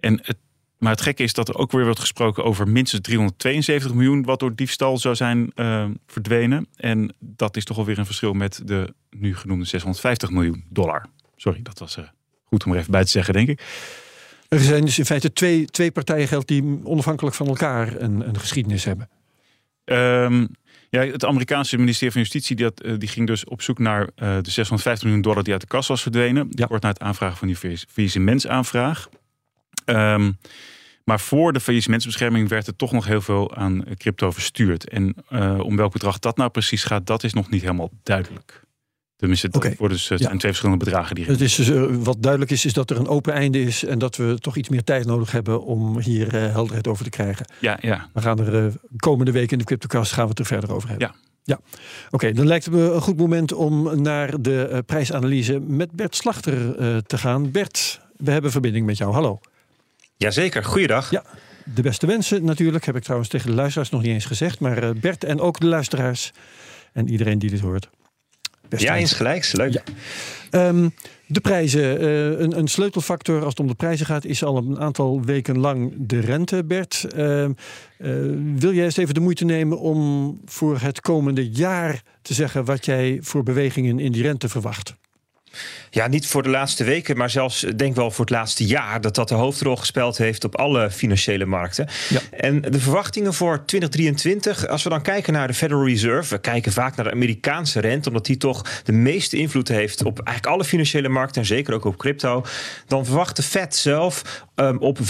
En 0.00 0.20
het, 0.22 0.36
maar 0.78 0.92
het 0.92 1.00
gekke 1.00 1.22
is 1.22 1.32
dat 1.32 1.48
er 1.48 1.56
ook 1.56 1.72
weer 1.72 1.84
wordt 1.84 2.00
gesproken 2.00 2.44
over 2.44 2.68
minstens 2.68 3.02
372 3.02 3.94
miljoen 3.94 4.22
wat 4.22 4.40
door 4.40 4.54
diefstal 4.54 4.98
zou 4.98 5.14
zijn 5.14 5.52
eh, 5.54 5.84
verdwenen. 6.06 6.66
En 6.76 7.14
dat 7.18 7.56
is 7.56 7.64
toch 7.64 7.78
alweer 7.78 7.98
een 7.98 8.06
verschil 8.06 8.32
met 8.32 8.60
de 8.64 8.94
nu 9.10 9.36
genoemde 9.36 9.64
650 9.64 10.30
miljoen 10.30 10.64
dollar. 10.68 11.06
Sorry, 11.36 11.62
dat 11.62 11.78
was 11.78 11.98
goed 12.44 12.64
om 12.64 12.72
er 12.72 12.78
even 12.78 12.90
bij 12.90 13.04
te 13.04 13.10
zeggen, 13.10 13.34
denk 13.34 13.48
ik. 13.48 13.62
Er 14.48 14.60
zijn 14.60 14.84
dus 14.84 14.98
in 14.98 15.04
feite 15.04 15.32
twee, 15.32 15.64
twee 15.64 15.90
partijen 15.90 16.28
geldt 16.28 16.48
die 16.48 16.80
onafhankelijk 16.84 17.36
van 17.36 17.46
elkaar 17.46 18.00
een, 18.00 18.28
een 18.28 18.38
geschiedenis 18.38 18.84
hebben. 18.84 19.08
Ehm, 19.84 20.46
ja, 21.02 21.12
het 21.12 21.24
Amerikaanse 21.24 21.78
ministerie 21.78 22.12
van 22.12 22.20
Justitie 22.20 22.64
eh, 22.64 22.94
die 22.98 23.08
ging 23.08 23.26
dus 23.26 23.44
op 23.44 23.62
zoek 23.62 23.78
naar 23.78 24.08
eh, 24.14 24.36
de 24.42 24.50
650 24.50 25.04
miljoen 25.04 25.22
dollar 25.22 25.42
die 25.42 25.52
uit 25.52 25.62
de 25.62 25.68
kas 25.68 25.86
was 25.86 26.02
verdwenen. 26.02 26.46
Ja. 26.50 26.66
Kort 26.66 26.82
na 26.82 26.88
het 26.88 27.00
aanvragen 27.00 27.36
van 27.36 27.48
die 27.48 27.56
faillissementsaanvraag. 27.86 29.08
Ehm 29.84 30.30
maar 31.06 31.20
voor 31.20 31.52
de 31.52 31.60
faillissementsbescherming 31.60 32.48
werd 32.48 32.66
er 32.66 32.76
toch 32.76 32.92
nog 32.92 33.06
heel 33.06 33.20
veel 33.20 33.54
aan 33.54 33.84
crypto 33.98 34.30
verstuurd. 34.30 34.88
En 34.88 35.14
eh, 35.28 35.58
om 35.58 35.76
welk 35.76 35.92
bedrag 35.92 36.18
dat 36.18 36.36
nou 36.36 36.50
precies 36.50 36.84
gaat, 36.84 37.06
dat 37.06 37.24
is 37.24 37.32
nog 37.32 37.50
niet 37.50 37.60
helemaal 37.60 37.90
duidelijk. 38.02 38.65
Tenminste, 39.16 39.48
dat 39.48 39.64
Oké. 39.64 39.74
worden 39.78 39.96
dus, 39.96 40.08
het 40.08 40.18
Ja. 40.18 40.24
zijn 40.26 40.38
twee 40.38 40.50
verschillende 40.50 40.84
bedragen 40.84 41.14
die 41.14 41.24
Het 41.24 41.40
is 41.40 41.54
dus, 41.54 41.68
eh, 41.70 41.84
wat 41.90 42.22
duidelijk 42.22 42.50
is, 42.52 42.64
is 42.64 42.72
dat 42.72 42.90
er 42.90 42.96
een 42.96 43.08
open 43.08 43.32
einde 43.32 43.62
is 43.62 43.84
en 43.84 43.98
dat 43.98 44.16
we 44.16 44.36
toch 44.40 44.56
iets 44.56 44.68
meer 44.68 44.84
tijd 44.84 45.06
nodig 45.06 45.30
hebben 45.30 45.62
om 45.64 45.98
hier 46.00 46.34
eh, 46.34 46.52
helderheid 46.52 46.86
over 46.86 47.04
te 47.04 47.10
krijgen. 47.10 47.46
Ja, 47.60 47.78
ja. 47.80 48.08
We 48.12 48.20
gaan 48.20 48.38
er 48.38 48.64
eh, 48.66 48.72
komende 48.96 49.32
week 49.32 49.52
in 49.52 49.58
de 49.58 49.64
CryptoCast 49.64 50.12
gaan 50.12 50.24
we 50.24 50.30
het 50.30 50.38
er 50.38 50.46
verder 50.46 50.72
over 50.72 50.88
hebben. 50.88 51.08
Ja. 51.08 51.14
Ja, 51.44 51.60
oké. 52.10 52.32
dan 52.32 52.46
lijkt 52.46 52.64
het 52.64 52.74
me 52.74 52.92
een 52.92 53.00
goed 53.00 53.16
moment 53.16 53.52
om 53.52 54.02
naar 54.02 54.42
de 54.42 54.66
eh, 54.68 54.78
prijsanalyse 54.86 55.60
met 55.60 55.92
Bert 55.92 56.16
Slachter 56.16 56.76
eh, 56.78 56.96
te 56.96 57.18
gaan. 57.18 57.50
Bert, 57.50 58.00
we 58.16 58.30
hebben 58.30 58.50
verbinding 58.50 58.86
met 58.86 58.96
jou. 58.96 59.12
Hallo. 59.12 59.40
Jazeker, 60.16 60.64
goeiedag. 60.64 61.10
Ja, 61.10 61.24
de 61.74 61.82
beste 61.82 62.06
wensen 62.06 62.44
natuurlijk. 62.44 62.84
Heb 62.86 62.96
ik 62.96 63.02
trouwens 63.02 63.30
tegen 63.30 63.50
de 63.50 63.56
luisteraars 63.56 63.90
nog 63.90 64.02
niet 64.02 64.10
eens 64.10 64.24
gezegd. 64.24 64.60
Maar 64.60 64.82
eh, 64.82 64.90
Bert 65.00 65.24
en 65.24 65.40
ook 65.40 65.60
de 65.60 65.66
luisteraars 65.66 66.32
en 66.92 67.08
iedereen 67.08 67.38
die 67.38 67.50
dit 67.50 67.60
hoort. 67.60 67.88
Ja, 68.70 68.76
wensen. 68.76 68.98
insgelijks. 68.98 69.52
Leuk. 69.52 69.72
Ja. 69.72 69.82
Ehm, 70.50 70.88
de 71.26 71.40
prijzen. 71.40 72.00
eh, 72.00 72.40
een, 72.40 72.58
een 72.58 72.68
sleutelfactor 72.68 73.38
als 73.38 73.48
het 73.48 73.60
om 73.60 73.66
de 73.66 73.74
prijzen 73.74 74.06
gaat, 74.06 74.24
is 74.24 74.44
al 74.44 74.56
een 74.56 74.78
aantal 74.80 75.22
weken 75.24 75.58
lang 75.58 75.92
de 75.96 76.20
rente, 76.20 76.64
Bert. 76.64 77.06
Ehm, 77.14 77.52
eh, 77.98 78.10
wil 78.56 78.72
jij 78.72 78.84
eens 78.84 78.96
even 78.96 79.14
de 79.14 79.20
moeite 79.20 79.44
nemen 79.44 79.78
om 79.78 80.40
voor 80.44 80.78
het 80.78 81.00
komende 81.00 81.50
jaar 81.50 82.02
te 82.22 82.34
zeggen 82.34 82.64
wat 82.64 82.84
jij 82.84 83.18
voor 83.22 83.42
bewegingen 83.42 83.98
in 83.98 84.12
die 84.12 84.22
rente 84.22 84.48
verwacht? 84.48 84.94
Ja, 85.90 86.06
niet 86.06 86.26
voor 86.26 86.42
de 86.42 86.48
laatste 86.48 86.84
weken, 86.84 87.16
maar 87.16 87.30
zelfs 87.30 87.64
eh, 87.64 87.72
denk 87.76 87.96
wel 87.96 88.10
voor 88.10 88.24
het 88.24 88.34
laatste 88.34 88.66
jaar 88.66 89.00
dat 89.00 89.14
dat 89.14 89.28
de 89.28 89.34
hoofdrol 89.34 89.76
gespeeld 89.76 90.18
heeft 90.18 90.44
op 90.44 90.56
alle 90.56 90.90
financiële 90.90 91.44
markten. 91.44 91.88
Ja. 92.08 92.20
En 92.30 92.60
de 92.60 92.80
verwachtingen 92.80 93.34
voor 93.34 93.64
2023, 93.64 94.68
als 94.68 94.82
we 94.82 94.88
dan 94.88 95.02
kijken 95.02 95.32
naar 95.32 95.46
de 95.46 95.54
Federal 95.54 95.86
Reserve, 95.86 96.34
we 96.34 96.40
kijken 96.40 96.72
vaak 96.72 96.96
naar 96.96 97.04
de 97.04 97.12
Amerikaanse 97.12 97.80
rente, 97.80 98.08
omdat 98.08 98.26
die 98.26 98.36
toch 98.36 98.62
de 98.84 98.92
meeste 98.92 99.36
invloed 99.36 99.68
heeft 99.68 100.04
op 100.04 100.18
eigenlijk 100.18 100.56
alle 100.56 100.64
financiële 100.64 101.08
markten 101.08 101.40
en 101.40 101.46
zeker 101.46 101.74
ook 101.74 101.84
op 101.84 101.96
crypto, 101.96 102.44
dan 102.86 103.04
verwacht 103.04 103.36
de 103.36 103.42
Fed 103.42 103.76
zelf 103.76 104.44
um, 104.54 104.78
op 104.78 104.98
5,25% 104.98 105.04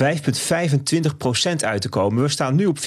uit 1.61 1.81
te 1.81 1.89
komen. 1.89 2.23
We 2.23 2.29
staan 2.29 2.55
nu 2.55 2.67
op 2.67 2.79
4,5. 2.79 2.85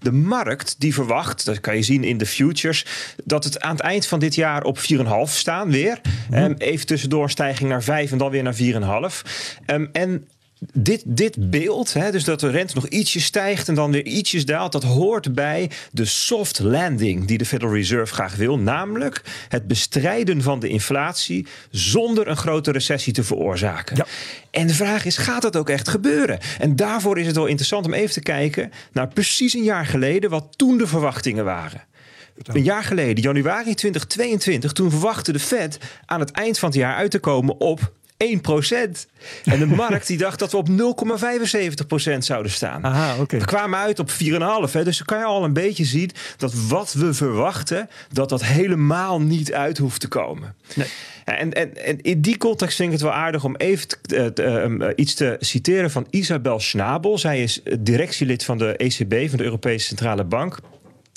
De 0.00 0.12
markt 0.12 0.74
die 0.78 0.94
verwacht, 0.94 1.44
dat 1.44 1.60
kan 1.60 1.76
je 1.76 1.82
zien 1.82 2.04
in 2.04 2.18
de 2.18 2.26
futures, 2.26 2.86
dat 3.24 3.44
het 3.44 3.60
aan 3.60 3.70
het 3.70 3.80
eind 3.80 4.06
van 4.06 4.18
dit 4.18 4.34
jaar 4.34 4.62
op 4.62 4.78
4,5 4.78 4.84
staan 5.24 5.70
weer. 5.70 6.00
Um, 6.32 6.54
even 6.58 6.86
tussendoor 6.86 7.30
stijging 7.30 7.68
naar 7.68 7.82
5 7.82 8.12
en 8.12 8.18
dan 8.18 8.30
weer 8.30 8.42
naar 8.42 8.56
4,5. 8.56 9.22
Um, 9.66 9.88
en 9.92 10.26
dit, 10.72 11.02
dit 11.06 11.50
beeld, 11.50 11.92
hè, 11.92 12.10
dus 12.10 12.24
dat 12.24 12.40
de 12.40 12.50
rente 12.50 12.74
nog 12.74 12.86
ietsjes 12.86 13.24
stijgt 13.24 13.68
en 13.68 13.74
dan 13.74 13.90
weer 13.90 14.04
ietsjes 14.06 14.44
daalt, 14.44 14.72
dat 14.72 14.82
hoort 14.82 15.34
bij 15.34 15.70
de 15.92 16.04
soft 16.04 16.58
landing 16.58 17.26
die 17.26 17.38
de 17.38 17.44
Federal 17.44 17.74
Reserve 17.74 18.14
graag 18.14 18.36
wil. 18.36 18.58
Namelijk 18.58 19.22
het 19.48 19.66
bestrijden 19.66 20.42
van 20.42 20.60
de 20.60 20.68
inflatie 20.68 21.46
zonder 21.70 22.28
een 22.28 22.36
grote 22.36 22.72
recessie 22.72 23.12
te 23.12 23.24
veroorzaken. 23.24 23.96
Ja. 23.96 24.06
En 24.50 24.66
de 24.66 24.74
vraag 24.74 25.04
is, 25.04 25.16
gaat 25.16 25.42
dat 25.42 25.56
ook 25.56 25.70
echt 25.70 25.88
gebeuren? 25.88 26.38
En 26.58 26.76
daarvoor 26.76 27.18
is 27.18 27.26
het 27.26 27.36
wel 27.36 27.46
interessant 27.46 27.86
om 27.86 27.94
even 27.94 28.12
te 28.12 28.20
kijken 28.20 28.72
naar 28.92 29.08
precies 29.08 29.54
een 29.54 29.62
jaar 29.62 29.86
geleden 29.86 30.30
wat 30.30 30.46
toen 30.56 30.78
de 30.78 30.86
verwachtingen 30.86 31.44
waren. 31.44 31.84
Een 32.42 32.62
jaar 32.62 32.84
geleden, 32.84 33.22
januari 33.22 33.74
2022, 33.74 34.72
toen 34.72 34.90
verwachtte 34.90 35.32
de 35.32 35.38
Fed 35.38 35.78
aan 36.06 36.20
het 36.20 36.30
eind 36.30 36.58
van 36.58 36.68
het 36.68 36.78
jaar 36.78 36.96
uit 36.96 37.10
te 37.10 37.18
komen 37.18 37.60
op 37.60 37.92
1%. 38.16 38.26
En 39.44 39.58
de 39.58 39.66
markt 39.84 40.06
die 40.06 40.18
dacht 40.18 40.38
dat 40.38 40.52
we 40.52 40.56
op 40.56 40.68
0,75% 40.68 42.18
zouden 42.18 42.52
staan. 42.52 42.84
Aha, 42.84 43.20
oké. 43.20 43.38
We 43.38 43.44
kwamen 43.44 43.78
uit 43.78 43.98
op 43.98 44.10
4,5. 44.10 44.16
Hè, 44.72 44.84
dus 44.84 44.96
dan 44.96 45.06
kan 45.06 45.18
je 45.18 45.24
al 45.24 45.44
een 45.44 45.52
beetje 45.52 45.84
zien 45.84 46.10
dat 46.36 46.54
wat 46.68 46.92
we 46.92 47.14
verwachten, 47.14 47.88
dat 48.12 48.28
dat 48.28 48.44
helemaal 48.44 49.20
niet 49.20 49.52
uit 49.52 49.78
hoeft 49.78 50.00
te 50.00 50.08
komen. 50.08 50.54
Nee. 50.74 50.86
En, 51.24 51.52
en, 51.52 51.84
en 51.84 52.00
in 52.00 52.20
die 52.20 52.38
context 52.38 52.76
vind 52.76 52.88
ik 52.88 52.94
het 52.94 53.04
wel 53.04 53.12
aardig 53.12 53.44
om 53.44 53.56
even 53.56 53.88
te, 53.88 54.16
eh, 54.16 54.26
te, 54.26 54.42
eh, 54.42 54.88
iets 54.96 55.14
te 55.14 55.36
citeren 55.40 55.90
van 55.90 56.06
Isabel 56.10 56.60
Schnabel. 56.60 57.18
Zij 57.18 57.42
is 57.42 57.60
directielid 57.78 58.44
van 58.44 58.58
de 58.58 58.76
ECB, 58.76 59.28
van 59.28 59.38
de 59.38 59.44
Europese 59.44 59.86
Centrale 59.86 60.24
Bank. 60.24 60.58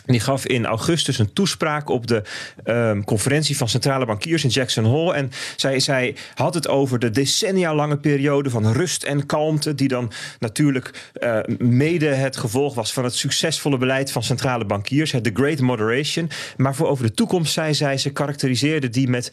Die 0.09 0.19
gaf 0.19 0.45
in 0.45 0.65
augustus 0.65 1.19
een 1.19 1.33
toespraak 1.33 1.89
op 1.89 2.07
de 2.07 2.21
um, 2.65 3.03
conferentie 3.03 3.57
van 3.57 3.69
centrale 3.69 4.05
bankiers 4.05 4.43
in 4.43 4.49
Jackson 4.49 4.83
Hole. 4.83 5.13
En 5.13 5.31
zij, 5.55 5.79
zij 5.79 6.15
had 6.33 6.53
het 6.53 6.67
over 6.67 6.99
de 6.99 7.09
decennia 7.09 7.75
lange 7.75 7.97
periode 7.97 8.49
van 8.49 8.71
rust 8.71 9.03
en 9.03 9.25
kalmte, 9.25 9.75
die 9.75 9.87
dan 9.87 10.11
natuurlijk 10.39 11.11
uh, 11.19 11.39
mede 11.57 12.07
het 12.07 12.37
gevolg 12.37 12.75
was 12.75 12.93
van 12.93 13.03
het 13.03 13.15
succesvolle 13.15 13.77
beleid 13.77 14.11
van 14.11 14.23
centrale 14.23 14.65
bankiers, 14.65 15.11
de 15.11 15.31
Great 15.33 15.59
Moderation. 15.59 16.29
Maar 16.57 16.75
voor 16.75 16.87
over 16.87 17.05
de 17.05 17.13
toekomst 17.13 17.53
zei 17.53 17.73
zij, 17.73 17.97
ze 17.97 18.09
karakteriseerde 18.09 18.89
die 18.89 19.09
met 19.09 19.31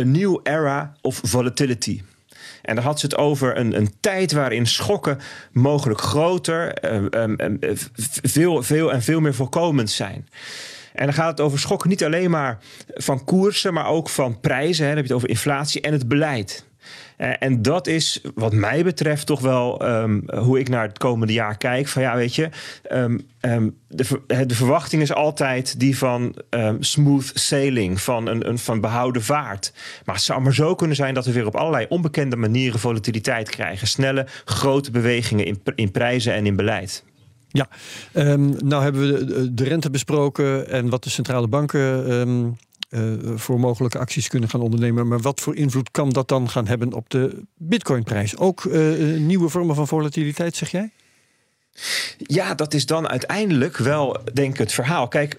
a 0.00 0.02
new 0.02 0.40
era 0.42 0.94
of 1.00 1.20
volatility. 1.22 2.00
En 2.68 2.74
daar 2.74 2.84
had 2.84 3.00
ze 3.00 3.06
het 3.06 3.16
over 3.16 3.56
een, 3.56 3.76
een 3.76 3.94
tijd 4.00 4.32
waarin 4.32 4.66
schokken 4.66 5.18
mogelijk 5.52 6.00
groter, 6.00 6.84
um, 6.94 7.34
um, 7.40 7.58
veel, 8.22 8.62
veel 8.62 8.92
en 8.92 9.02
veel 9.02 9.20
meer 9.20 9.34
voorkomend 9.34 9.90
zijn. 9.90 10.28
En 10.92 11.04
dan 11.04 11.14
gaat 11.14 11.30
het 11.30 11.40
over 11.40 11.58
schokken 11.58 11.88
niet 11.88 12.04
alleen 12.04 12.30
maar 12.30 12.58
van 12.86 13.24
koersen, 13.24 13.74
maar 13.74 13.86
ook 13.86 14.08
van 14.08 14.40
prijzen. 14.40 14.84
Hè. 14.84 14.88
Dan 14.88 14.96
heb 14.96 15.06
je 15.06 15.12
het 15.12 15.22
over 15.22 15.28
inflatie 15.28 15.80
en 15.80 15.92
het 15.92 16.08
beleid. 16.08 16.64
Uh, 17.18 17.30
en 17.38 17.62
dat 17.62 17.86
is 17.86 18.20
wat 18.34 18.52
mij 18.52 18.84
betreft 18.84 19.26
toch 19.26 19.40
wel 19.40 19.88
um, 19.88 20.22
hoe 20.34 20.58
ik 20.58 20.68
naar 20.68 20.86
het 20.88 20.98
komende 20.98 21.32
jaar 21.32 21.56
kijk. 21.56 21.88
Van 21.88 22.02
ja, 22.02 22.16
weet 22.16 22.34
je, 22.34 22.48
um, 22.92 23.20
um, 23.40 23.76
de, 23.88 24.22
de, 24.46 24.54
verwachting 24.54 25.02
is 25.02 25.12
altijd 25.12 25.80
die 25.80 25.98
van 25.98 26.34
smooth 26.80 27.30
sailing, 27.34 28.00
van 28.00 28.26
een, 28.26 28.48
een 28.48 28.58
van 28.58 28.80
behouden 28.80 29.22
vaart. 29.22 29.72
Maar 30.04 30.14
het 30.14 30.24
zou 30.24 30.40
maar 30.40 30.54
zo 30.54 30.74
kunnen 30.74 30.96
zijn 30.96 31.14
dat 31.14 31.26
we 31.26 31.32
weer 31.32 31.46
op 31.46 31.56
allerlei 31.56 31.86
onbekende 31.88 32.36
manieren 32.36 32.80
volatiliteit 32.80 33.50
krijgen. 33.50 33.86
Snelle, 33.86 34.26
grote 34.44 34.90
bewegingen 34.90 35.46
in, 35.46 35.60
in 35.74 35.90
prijzen 35.90 36.34
en 36.34 36.46
in 36.46 36.56
beleid. 36.56 37.04
Ja, 37.48 37.68
nou 38.62 38.82
hebben 38.82 39.00
we 39.00 39.24
de, 39.24 39.54
de, 39.54 39.64
rente 39.64 39.90
besproken 39.90 40.68
en 40.68 40.88
wat 40.88 41.04
de 41.04 41.10
centrale 41.10 41.48
banken 41.48 42.56
voor 43.34 43.60
mogelijke 43.60 43.98
acties 43.98 44.28
kunnen 44.28 44.48
gaan 44.48 44.60
ondernemen. 44.60 45.08
Maar 45.08 45.20
wat 45.20 45.40
voor 45.40 45.56
invloed 45.56 45.90
kan 45.90 46.10
dat 46.10 46.28
dan 46.28 46.50
gaan 46.50 46.66
hebben 46.66 46.92
op 46.92 47.10
de 47.10 47.42
bitcoinprijs? 47.56 48.36
Ook 48.36 48.64
uh, 48.64 49.18
nieuwe 49.18 49.48
vormen 49.48 49.74
van 49.74 49.88
volatiliteit, 49.88 50.56
zeg 50.56 50.70
jij? 50.70 50.90
Ja, 52.16 52.54
dat 52.54 52.74
is 52.74 52.86
dan 52.86 53.08
uiteindelijk 53.08 53.76
wel, 53.76 54.16
denk 54.32 54.52
ik, 54.52 54.58
het 54.58 54.72
verhaal. 54.72 55.08
Kijk, 55.08 55.38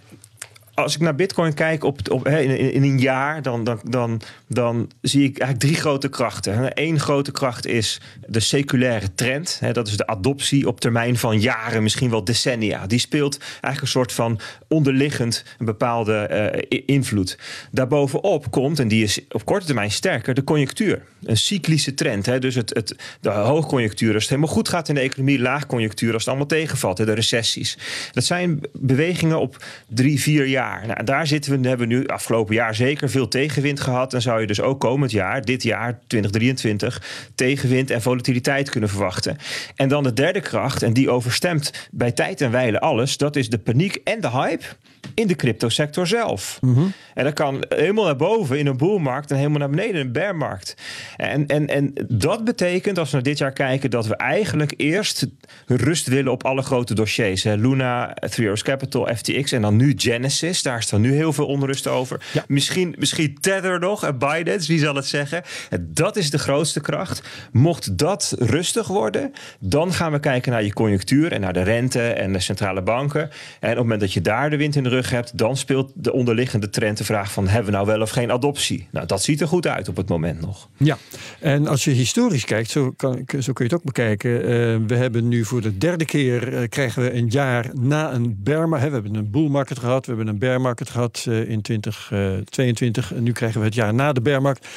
als 0.83 0.95
ik 0.95 1.01
naar 1.01 1.15
Bitcoin 1.15 1.53
kijk 1.53 1.83
op, 1.83 2.11
op, 2.11 2.27
in, 2.27 2.73
in, 2.73 2.83
een 2.83 2.99
jaar, 2.99 3.41
dan, 3.41 3.63
dan, 3.63 3.79
dan, 3.83 4.21
dan 4.47 4.91
zie 5.01 5.23
ik 5.23 5.37
eigenlijk 5.39 5.59
drie 5.59 5.75
grote 5.75 6.09
krachten. 6.09 6.71
Eén 6.73 6.99
grote 6.99 7.31
kracht 7.31 7.65
is 7.65 8.01
de 8.27 8.39
seculaire 8.39 9.13
trend. 9.15 9.59
Dat 9.71 9.87
is 9.87 9.97
de 9.97 10.07
adoptie 10.07 10.67
op 10.67 10.79
termijn 10.79 11.17
van 11.17 11.39
jaren, 11.39 11.83
misschien 11.83 12.09
wel 12.09 12.23
decennia. 12.23 12.87
Die 12.87 12.99
speelt 12.99 13.37
eigenlijk 13.39 13.81
een 13.81 13.87
soort 13.87 14.13
van 14.13 14.39
onderliggend 14.67 15.43
een 15.57 15.65
bepaalde 15.65 16.63
uh, 16.69 16.79
invloed. 16.85 17.37
Daarbovenop 17.71 18.51
komt, 18.51 18.79
en 18.79 18.87
die 18.87 19.03
is 19.03 19.19
op 19.29 19.45
korte 19.45 19.65
termijn 19.65 19.91
sterker, 19.91 20.33
de 20.33 20.43
conjunctuur. 20.43 21.01
Een 21.23 21.37
cyclische 21.37 21.93
trend. 21.93 22.25
Hè? 22.25 22.39
Dus 22.39 22.55
het, 22.55 22.73
het, 22.73 22.95
de 23.21 23.29
hoogconjunctuur, 23.29 24.13
als 24.13 24.23
het 24.23 24.31
helemaal 24.31 24.53
goed 24.53 24.69
gaat 24.69 24.89
in 24.89 24.95
de 24.95 25.01
economie, 25.01 25.39
laagconjunctuur, 25.39 26.13
als 26.13 26.21
het 26.21 26.27
allemaal 26.27 26.47
tegenvalt, 26.47 26.97
hè? 26.97 27.05
de 27.05 27.13
recessies. 27.13 27.77
Dat 28.11 28.23
zijn 28.23 28.61
bewegingen 28.73 29.39
op 29.39 29.63
drie, 29.87 30.19
vier 30.19 30.47
jaar. 30.47 30.68
Nou, 30.87 31.03
daar 31.03 31.27
zitten 31.27 31.61
we, 31.61 31.67
hebben 31.67 31.87
we 31.87 31.93
nu 31.93 32.07
afgelopen 32.07 32.55
jaar 32.55 32.75
zeker 32.75 33.09
veel 33.09 33.27
tegenwind 33.27 33.79
gehad. 33.79 34.13
En 34.13 34.21
zou 34.21 34.41
je 34.41 34.47
dus 34.47 34.61
ook 34.61 34.79
komend 34.79 35.11
jaar, 35.11 35.41
dit 35.41 35.63
jaar 35.63 35.99
2023, 36.07 37.29
tegenwind 37.35 37.91
en 37.91 38.01
volatiliteit 38.01 38.69
kunnen 38.69 38.89
verwachten. 38.89 39.37
En 39.75 39.89
dan 39.89 40.03
de 40.03 40.13
derde 40.13 40.41
kracht, 40.41 40.83
en 40.83 40.93
die 40.93 41.09
overstemt 41.09 41.87
bij 41.91 42.11
tijd 42.11 42.41
en 42.41 42.51
wijle 42.51 42.79
alles, 42.79 43.17
dat 43.17 43.35
is 43.35 43.49
de 43.49 43.57
paniek 43.57 43.95
en 44.03 44.21
de 44.21 44.29
hype 44.29 44.65
in 45.13 45.27
de 45.27 45.35
cryptosector 45.35 46.07
zelf. 46.07 46.57
Mhm. 46.61 46.85
En 47.13 47.23
dat 47.23 47.33
kan 47.33 47.63
helemaal 47.69 48.05
naar 48.05 48.15
boven 48.15 48.59
in 48.59 48.67
een 48.67 48.77
boelmarkt 48.77 49.31
en 49.31 49.37
helemaal 49.37 49.59
naar 49.59 49.69
beneden 49.69 49.93
in 49.93 50.05
een 50.05 50.11
bearmarkt. 50.11 50.75
En, 51.15 51.47
en, 51.47 51.67
en 51.67 51.93
dat 52.07 52.43
betekent, 52.43 52.97
als 52.97 53.09
we 53.09 53.15
naar 53.15 53.25
dit 53.25 53.37
jaar 53.37 53.51
kijken, 53.51 53.89
dat 53.89 54.07
we 54.07 54.15
eigenlijk 54.15 54.73
eerst 54.77 55.27
rust 55.67 56.07
willen 56.07 56.31
op 56.31 56.43
alle 56.43 56.61
grote 56.61 56.93
dossiers. 56.93 57.43
Hè. 57.43 57.55
Luna, 57.55 58.13
Three 58.13 58.45
Arrows 58.45 58.63
Capital, 58.63 59.15
FTX 59.15 59.51
en 59.51 59.61
dan 59.61 59.75
nu 59.75 59.93
Genesis. 59.97 60.61
Daar 60.61 60.77
is 60.77 60.89
dan 60.89 61.01
nu 61.01 61.13
heel 61.13 61.33
veel 61.33 61.45
onrust 61.45 61.87
over. 61.87 62.21
Misschien, 62.47 62.95
misschien 62.97 63.37
Tether 63.39 63.79
nog 63.79 64.03
en 64.03 64.17
Binance, 64.17 64.67
wie 64.67 64.79
zal 64.79 64.95
het 64.95 65.05
zeggen? 65.05 65.43
Dat 65.79 66.15
is 66.15 66.29
de 66.29 66.39
grootste 66.39 66.81
kracht. 66.81 67.21
Mocht 67.51 67.97
dat 67.97 68.35
rustig 68.39 68.87
worden, 68.87 69.31
dan 69.59 69.93
gaan 69.93 70.11
we 70.11 70.19
kijken 70.19 70.51
naar 70.51 70.63
je 70.63 70.73
conjunctuur 70.73 71.31
en 71.31 71.41
naar 71.41 71.53
de 71.53 71.61
rente 71.61 72.01
en 72.01 72.33
de 72.33 72.39
centrale 72.39 72.81
banken. 72.81 73.21
En 73.21 73.29
op 73.29 73.67
het 73.69 73.77
moment 73.77 73.99
dat 73.99 74.13
je 74.13 74.21
daar 74.21 74.49
de 74.49 74.57
wind 74.57 74.75
in 74.75 74.83
de 74.83 74.89
rug 74.89 75.09
hebt, 75.09 75.37
dan 75.37 75.57
speelt 75.57 75.91
de 75.95 76.13
onderliggende 76.13 76.69
trend 76.69 76.97
de 76.97 77.03
vraag 77.03 77.31
van 77.31 77.47
hebben 77.47 77.71
we 77.71 77.71
nou 77.71 77.85
wel 77.85 78.01
of 78.01 78.09
geen 78.09 78.31
adoptie? 78.31 78.87
Nou, 78.91 79.05
dat 79.05 79.23
ziet 79.23 79.41
er 79.41 79.47
goed 79.47 79.67
uit 79.67 79.87
op 79.87 79.95
het 79.95 80.09
moment 80.09 80.41
nog. 80.41 80.69
Ja, 80.77 80.97
en 81.39 81.67
als 81.67 81.83
je 81.83 81.91
historisch 81.91 82.45
kijkt, 82.45 82.69
zo, 82.69 82.91
kan, 82.91 83.25
zo 83.39 83.53
kun 83.53 83.65
je 83.65 83.71
het 83.71 83.73
ook 83.73 83.83
bekijken. 83.83 84.31
Uh, 84.31 84.47
we 84.87 84.95
hebben 84.95 85.27
nu 85.27 85.38
voor 85.45 85.61
de 85.61 85.77
derde 85.77 86.05
keer 86.05 86.53
uh, 86.53 86.67
krijgen 86.67 87.03
we 87.03 87.13
een 87.13 87.27
jaar 87.27 87.69
na 87.73 88.13
een 88.13 88.39
bear. 88.43 88.69
We 88.69 88.77
hebben 88.77 89.15
een 89.15 89.31
bull 89.31 89.49
market 89.49 89.79
gehad, 89.79 90.05
we 90.05 90.13
hebben 90.13 90.33
een 90.33 90.39
bear 90.39 90.61
market 90.61 90.89
gehad 90.89 91.25
uh, 91.27 91.49
in 91.49 91.61
2022. 91.61 93.13
en 93.13 93.23
nu 93.23 93.31
krijgen 93.31 93.59
we 93.59 93.65
het 93.65 93.75
jaar 93.75 93.93
na 93.93 94.13
de 94.13 94.21
bear 94.21 94.41
market. 94.41 94.67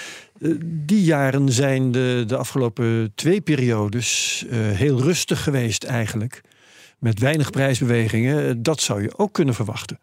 Die 0.65 1.03
jaren 1.03 1.53
zijn 1.53 1.93
de, 1.93 2.25
de 2.27 2.37
afgelopen 2.37 3.13
twee 3.15 3.41
periodes 3.41 4.45
heel 4.51 5.01
rustig 5.01 5.43
geweest 5.43 5.85
eigenlijk 5.85 6.41
met 6.99 7.19
weinig 7.19 7.51
prijsbewegingen. 7.51 8.63
Dat 8.63 8.81
zou 8.81 9.03
je 9.03 9.19
ook 9.19 9.33
kunnen 9.33 9.55
verwachten 9.55 9.99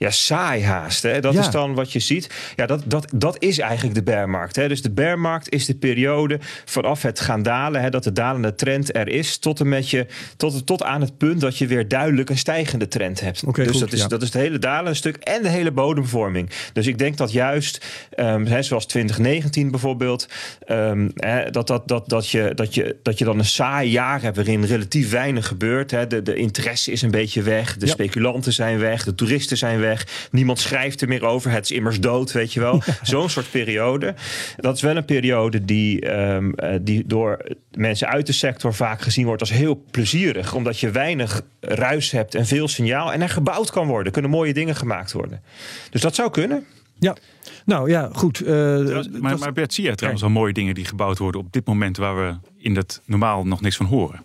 ja, 0.00 0.10
saai 0.10 0.64
haast. 0.64 1.02
Hè? 1.02 1.20
Dat 1.20 1.34
is 1.34 1.50
dan 1.50 1.74
wat 1.74 1.92
je 1.92 1.98
ziet. 1.98 2.30
Ja, 2.56 2.66
dat, 2.66 2.82
dat, 2.86 3.06
dat 3.14 3.36
is 3.38 3.58
eigenlijk 3.58 3.94
de 3.94 4.02
bearmarkt. 4.02 4.56
Hè? 4.56 4.68
Dus 4.68 4.82
de 4.82 4.90
bearmarkt 4.90 5.48
is 5.52 5.66
de 5.66 5.74
periode 5.74 6.38
vanaf 6.64 7.02
het 7.02 7.20
gaan 7.20 7.42
dalen, 7.42 7.80
hè, 7.80 7.90
dat 7.90 8.04
de 8.04 8.12
dalende 8.12 8.54
trend 8.54 8.96
er 8.96 9.08
is, 9.08 9.38
tot, 9.38 9.60
en 9.60 9.68
met 9.68 9.90
je, 9.90 10.06
tot, 10.36 10.66
tot 10.66 10.82
aan 10.82 11.00
het 11.00 11.18
punt 11.18 11.40
dat 11.40 11.58
je 11.58 11.66
weer 11.66 11.88
duidelijk 11.88 12.30
een 12.30 12.38
stijgende 12.38 12.88
trend 12.88 13.20
hebt. 13.20 13.44
Okay, 13.44 13.64
dus 13.64 13.72
goed, 13.72 13.80
dat, 13.80 13.92
is, 13.92 14.00
ja. 14.00 14.08
dat 14.08 14.22
is 14.22 14.32
het 14.32 14.42
hele 14.42 14.58
dalende 14.58 14.94
stuk 14.94 15.16
en 15.16 15.42
de 15.42 15.48
hele 15.48 15.70
bodemvorming. 15.70 16.50
Dus 16.72 16.86
ik 16.86 16.98
denk 16.98 17.16
dat 17.16 17.32
juist, 17.32 17.86
um, 18.16 18.46
hè, 18.46 18.62
zoals 18.62 18.86
2019 18.86 19.70
bijvoorbeeld, 19.70 20.28
um, 20.68 21.10
hè, 21.14 21.50
dat, 21.50 21.66
dat, 21.66 21.88
dat, 21.88 22.08
dat, 22.08 22.28
je, 22.28 22.52
dat, 22.54 22.74
je, 22.74 22.96
dat 23.02 23.18
je 23.18 23.24
dan 23.24 23.38
een 23.38 23.44
saai 23.44 23.90
jaar 23.90 24.22
hebt 24.22 24.36
waarin 24.36 24.64
relatief 24.64 25.10
weinig 25.10 25.46
gebeurt. 25.46 25.90
Hè? 25.90 26.06
De, 26.06 26.22
de 26.22 26.34
interesse 26.34 26.92
is 26.92 27.02
een 27.02 27.10
beetje 27.10 27.42
weg, 27.42 27.76
de 27.76 27.86
Ja. 27.86 27.92
speculanten 27.92 28.52
zijn 28.52 28.78
weg, 28.78 29.04
de 29.04 29.14
toeristen 29.14 29.56
zijn 29.56 29.80
weg. 29.80 29.88
Niemand 30.30 30.58
schrijft 30.58 31.00
er 31.00 31.08
meer 31.08 31.24
over. 31.24 31.50
Het 31.50 31.64
is 31.64 31.70
immers 31.70 32.00
dood, 32.00 32.32
weet 32.32 32.52
je 32.52 32.60
wel. 32.60 32.82
Zo'n 33.02 33.28
soort 33.28 33.50
periode. 33.50 34.14
Dat 34.56 34.76
is 34.76 34.82
wel 34.82 34.96
een 34.96 35.04
periode 35.04 35.64
die, 35.64 36.00
ehm, 36.00 36.50
eh, 36.52 36.78
die 36.80 37.06
door 37.06 37.46
mensen 37.70 38.08
uit 38.08 38.26
de 38.26 38.32
sector 38.32 38.74
vaak 38.74 39.00
gezien 39.00 39.26
wordt 39.26 39.40
als 39.40 39.50
heel 39.50 39.84
plezierig. 39.90 40.54
Omdat 40.54 40.78
je 40.80 40.90
weinig 40.90 41.42
ruis 41.60 42.10
hebt 42.10 42.34
en 42.34 42.46
veel 42.46 42.68
signaal. 42.68 43.12
En 43.12 43.22
er 43.22 43.28
gebouwd 43.28 43.70
kan 43.70 43.86
worden. 43.86 44.12
Kunnen 44.12 44.30
mooie 44.30 44.54
dingen 44.54 44.76
gemaakt 44.76 45.12
worden. 45.12 45.42
Dus 45.90 46.00
dat 46.00 46.14
zou 46.14 46.30
kunnen. 46.30 46.64
Ja, 46.98 47.16
nou 47.64 47.90
ja, 47.90 48.08
goed. 48.12 48.40
eh, 48.40 48.46
Trouwens, 48.46 49.08
maar, 49.08 49.30
dat- 49.30 49.40
maar 49.40 49.52
Bert, 49.52 49.74
zie 49.74 49.84
jij 49.84 49.94
trouwens 49.94 50.22
al 50.24 50.30
mooie 50.30 50.52
dingen 50.52 50.74
die 50.74 50.84
gebouwd 50.84 51.18
worden 51.18 51.40
op 51.40 51.52
dit 51.52 51.66
moment 51.66 51.96
waar 51.96 52.16
we 52.16 52.34
in 52.58 52.76
het 52.76 53.00
normaal 53.04 53.46
nog 53.46 53.60
niks 53.60 53.76
van 53.76 53.86
horen? 53.86 54.24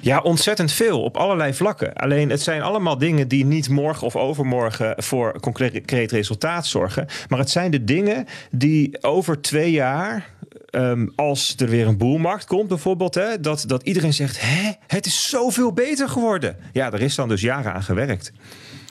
Ja, 0.00 0.20
ontzettend 0.20 0.72
veel 0.72 1.02
op 1.02 1.16
allerlei 1.16 1.54
vlakken. 1.54 1.94
Alleen 1.94 2.30
het 2.30 2.42
zijn 2.42 2.62
allemaal 2.62 2.98
dingen 2.98 3.28
die 3.28 3.44
niet 3.44 3.68
morgen 3.68 4.06
of 4.06 4.16
overmorgen 4.16 4.94
voor 5.02 5.40
concreet 5.40 6.12
resultaat 6.12 6.66
zorgen. 6.66 7.06
Maar 7.28 7.38
het 7.38 7.50
zijn 7.50 7.70
de 7.70 7.84
dingen 7.84 8.26
die 8.50 9.02
over 9.02 9.40
twee 9.40 9.70
jaar. 9.70 10.38
ehm, 10.70 11.06
als 11.16 11.54
er 11.56 11.68
weer 11.68 11.86
een 11.86 11.96
boelmarkt 11.98 12.44
komt, 12.44 12.68
bijvoorbeeld, 12.68 13.14
hè, 13.14 13.40
dat, 13.40 13.64
dat 13.66 13.82
iedereen 13.82 14.12
zegt: 14.14 14.40
Hè, 14.40 14.70
het 14.86 15.06
is 15.06 15.28
zoveel 15.28 15.72
beter 15.72 16.08
geworden. 16.08 16.56
Ja, 16.72 16.92
er 16.92 17.00
is 17.00 17.14
dan 17.14 17.28
dus 17.28 17.40
jaren 17.40 17.72
aan 17.74 17.82
gewerkt. 17.82 18.32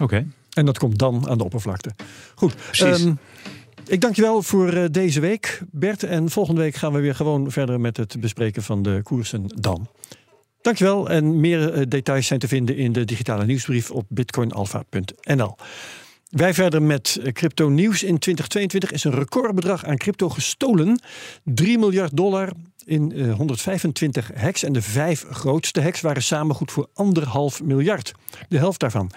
Oké. 0.01 0.25
En 0.53 0.65
dat 0.65 0.77
komt 0.77 0.97
dan 0.99 1.29
aan 1.29 1.37
de 1.37 1.43
oppervlakte. 1.43 1.89
Goed. 2.35 2.55
Precies. 2.55 3.03
ehm, 3.03 3.13
ik 3.87 4.01
dank 4.01 4.15
je 4.15 4.21
wel 4.21 4.41
voor 4.43 4.73
eh, 4.73 4.83
deze 4.91 5.19
week, 5.19 5.61
Bert. 5.71 6.03
En 6.03 6.29
volgende 6.29 6.61
week 6.61 6.75
gaan 6.75 6.93
we 6.93 6.99
weer 6.99 7.15
gewoon 7.15 7.51
verder 7.51 7.79
met 7.79 7.97
het 7.97 8.19
bespreken 8.19 8.63
van 8.63 8.83
de 8.83 8.99
koersen 9.03 9.45
dan. 9.55 9.87
Dankjewel. 10.61 11.09
En 11.09 11.39
meer 11.39 11.73
eh, 11.73 11.83
details 11.87 12.27
zijn 12.27 12.39
te 12.39 12.47
vinden 12.47 12.75
in 12.75 12.91
de 12.91 13.05
digitale 13.05 13.45
nieuwsbrief 13.45 13.91
op 13.91 14.05
bitcoinalpha.nl. 14.07 15.55
Wij 16.29 16.53
verder 16.53 16.81
met 16.81 17.19
eh, 17.23 17.31
crypto 17.31 17.69
nieuws. 17.69 18.03
In 18.03 18.19
2022 18.19 18.91
is 18.91 19.03
een 19.03 19.19
recordbedrag 19.19 19.85
aan 19.85 19.97
crypto 19.97 20.29
gestolen. 20.29 21.01
3 21.43 21.77
miljard 21.77 22.17
dollar 22.17 22.49
in 22.85 23.11
eh, 23.11 23.33
125 23.33 24.31
hacks. 24.35 24.63
En 24.63 24.73
de 24.73 24.81
vijf 24.81 25.25
grootste 25.29 25.81
hacks 25.81 26.01
waren 26.01 26.23
samen 26.23 26.55
goed 26.55 26.71
voor 26.71 26.87
anderhalf 26.93 27.63
miljard. 27.63 28.11
De 28.49 28.57
helft 28.57 28.79
daarvan. 28.79 29.11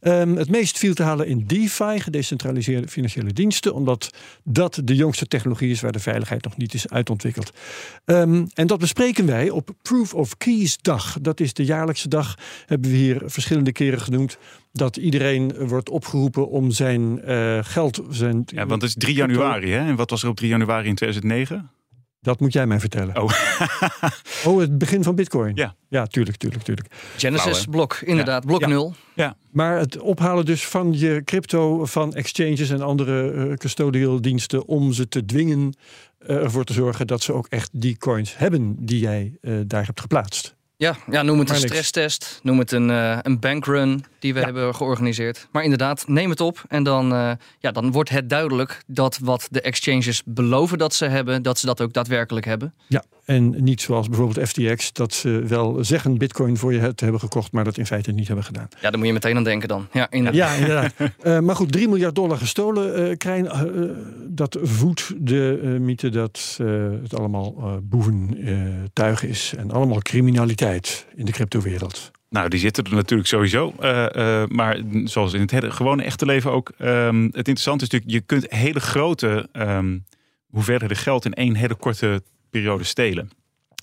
Ehm, 0.00 0.36
het 0.36 0.50
meest 0.50 0.78
viel 0.78 0.94
te 0.94 1.02
halen 1.02 1.26
in 1.26 1.44
DeFi, 1.46 2.00
gedecentraliseerde 2.00 2.88
financiële 2.88 3.32
diensten, 3.32 3.74
omdat 3.74 4.10
dat 4.44 4.80
de 4.84 4.94
jongste 4.94 5.26
technologie 5.26 5.70
is 5.70 5.80
waar 5.80 5.92
de 5.92 5.98
veiligheid 5.98 6.44
nog 6.44 6.56
niet 6.56 6.74
is 6.74 6.88
uitontwikkeld. 6.88 7.52
Ehm, 8.04 8.46
en 8.54 8.66
dat 8.66 8.78
bespreken 8.78 9.26
wij 9.26 9.50
op 9.50 9.70
Proof 9.82 10.14
of 10.14 10.36
Keys 10.36 10.78
dag. 10.78 11.18
Dat 11.20 11.40
is 11.40 11.54
de 11.54 11.64
jaarlijkse 11.64 12.08
dag, 12.08 12.38
hebben 12.66 12.90
we 12.90 12.96
hier 12.96 13.22
verschillende 13.24 13.72
keren 13.72 14.00
genoemd, 14.00 14.38
dat 14.72 14.96
iedereen 14.96 15.66
wordt 15.66 15.88
opgeroepen 15.88 16.48
om 16.48 16.70
zijn 16.70 17.22
eh, 17.22 17.58
geld, 17.62 18.02
zijn. 18.10 18.42
Ja, 18.46 18.66
want 18.66 18.82
het 18.82 18.90
is 18.90 18.96
3 18.96 19.14
januari, 19.14 19.70
hè? 19.70 19.88
En 19.88 19.96
wat 19.96 20.10
was 20.10 20.22
er 20.22 20.28
op 20.28 20.36
3 20.36 20.50
januari 20.50 20.88
in 20.88 20.94
2009? 20.94 21.70
Dat 22.20 22.40
moet 22.40 22.52
jij 22.52 22.66
mij 22.66 22.80
vertellen. 22.80 23.22
Oh. 23.22 23.30
Oh, 24.44 24.60
het 24.60 24.78
begin 24.78 25.02
van 25.02 25.14
Bitcoin. 25.14 25.52
Ja. 25.54 25.74
ja 25.88 26.06
tuurlijk, 26.06 26.36
tuurlijk, 26.36 26.62
tuurlijk. 26.64 26.94
Genesis 27.16 27.42
Flauw, 27.42 27.62
hè? 27.62 27.70
blok, 27.70 27.94
inderdaad, 27.94 28.46
blok 28.46 28.60
Ja. 28.60 28.66
0. 28.66 28.94
Ja. 29.14 29.36
Maar 29.50 29.78
het 29.78 29.98
ophalen 29.98 30.44
dus 30.44 30.66
van 30.66 30.98
je 30.98 31.22
crypto 31.24 31.84
van 31.84 32.14
exchanges 32.14 32.70
en 32.70 32.80
andere 32.80 33.32
eh, 33.32 33.56
custodial 33.56 34.20
diensten 34.20 34.66
om 34.66 34.92
ze 34.92 35.08
te 35.08 35.24
dwingen 35.24 35.74
eh, 36.18 36.36
ervoor 36.36 36.64
te 36.64 36.72
zorgen 36.72 37.06
dat 37.06 37.22
ze 37.22 37.32
ook 37.32 37.46
echt 37.46 37.70
die 37.72 37.96
coins 37.96 38.38
hebben 38.38 38.76
die 38.78 39.00
jij 39.00 39.38
eh, 39.40 39.54
daar 39.66 39.86
hebt 39.86 40.00
geplaatst. 40.00 40.56
Ja, 40.80 40.96
ja, 41.10 41.22
noem 41.22 41.38
het 41.38 41.50
een 41.50 41.56
stresstest, 41.56 42.40
noem 42.42 42.58
het 42.58 42.72
een, 42.72 42.90
eh, 42.90 43.18
een 43.22 43.38
bankrun 43.38 44.04
die 44.18 44.32
we 44.34 44.38
Ja. 44.38 44.44
hebben 44.44 44.74
georganiseerd. 44.74 45.48
Maar 45.52 45.62
inderdaad, 45.62 46.08
neem 46.08 46.30
het 46.30 46.40
op 46.40 46.62
en 46.68 46.82
dan, 46.82 47.12
eh, 47.12 47.30
ja, 47.58 47.70
dan 47.70 47.92
wordt 47.92 48.10
het 48.10 48.28
duidelijk 48.30 48.82
dat 48.86 49.18
wat 49.22 49.48
de 49.50 49.60
exchanges 49.60 50.22
beloven 50.24 50.78
dat 50.78 50.94
ze 50.94 51.04
hebben, 51.04 51.42
dat 51.42 51.58
ze 51.58 51.66
dat 51.66 51.80
ook 51.80 51.92
daadwerkelijk 51.92 52.46
hebben. 52.46 52.74
Ja, 52.88 53.04
en 53.24 53.62
niet 53.64 53.80
zoals 53.80 54.08
bijvoorbeeld 54.08 54.48
FTX, 54.48 54.92
dat 54.92 55.12
ze 55.14 55.42
wel 55.46 55.84
zeggen 55.84 56.18
bitcoin 56.18 56.56
voor 56.56 56.72
je 56.72 56.94
te 56.94 57.02
hebben 57.04 57.20
gekocht, 57.22 57.52
maar 57.52 57.64
dat 57.64 57.76
in 57.78 57.86
feite 57.86 58.12
niet 58.12 58.26
hebben 58.26 58.44
gedaan. 58.44 58.68
Ja, 58.80 58.90
daar 58.90 58.98
moet 58.98 59.06
je 59.06 59.12
meteen 59.12 59.36
aan 59.36 59.44
denken 59.44 59.68
dan. 59.68 59.86
Ja, 59.92 60.10
inderdaad. 60.10 60.48
Ja, 60.50 60.56
inderdaad. 60.56 60.92
Eh, 61.22 61.38
maar 61.38 61.56
goed, 61.56 61.72
3 61.72 61.88
miljard 61.88 62.14
dollar 62.14 62.36
gestolen, 62.38 63.16
Krijn, 63.16 63.48
dat 64.28 64.58
voedt 64.62 65.12
de 65.18 65.76
mythe 65.80 66.08
dat 66.08 66.58
het 67.02 67.14
allemaal 67.14 67.80
boeventuig 67.82 69.24
is 69.24 69.54
en 69.58 69.70
allemaal 69.70 69.98
criminaliteit 70.02 70.68
in 71.14 71.24
de 71.24 71.32
cryptowereld. 71.32 72.10
Nou, 72.30 72.48
die 72.48 72.58
zitten 72.60 72.84
er 72.84 72.94
natuurlijk 72.94 73.28
sowieso. 73.28 73.74
Uh, 73.80 74.06
uh, 74.16 74.42
maar 74.46 74.80
zoals 75.04 75.32
in 75.32 75.40
het 75.40 75.50
hele, 75.50 75.70
gewone 75.70 76.02
echte 76.02 76.26
leven 76.26 76.52
ook. 76.52 76.72
Um, 76.78 77.22
het 77.22 77.34
interessante 77.34 77.84
is 77.84 77.90
natuurlijk, 77.90 78.12
je 78.12 78.20
kunt 78.20 78.52
hele 78.52 78.80
grote 78.80 79.48
um, 79.52 80.04
hoeveelheden 80.46 80.96
geld 80.96 81.24
in 81.24 81.34
één 81.34 81.54
hele 81.54 81.74
korte 81.74 82.22
periode 82.50 82.84
stelen. 82.84 83.30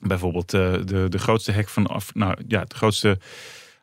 Bijvoorbeeld 0.01 0.53
uh, 0.53 0.73
de, 0.85 1.05
de 1.09 1.17
grootste 1.17 1.51
hack 1.51 1.69
van 1.69 1.87
af, 1.87 2.13
nou 2.13 2.35
ja, 2.47 2.63
de 2.63 2.75
grootste 2.75 3.19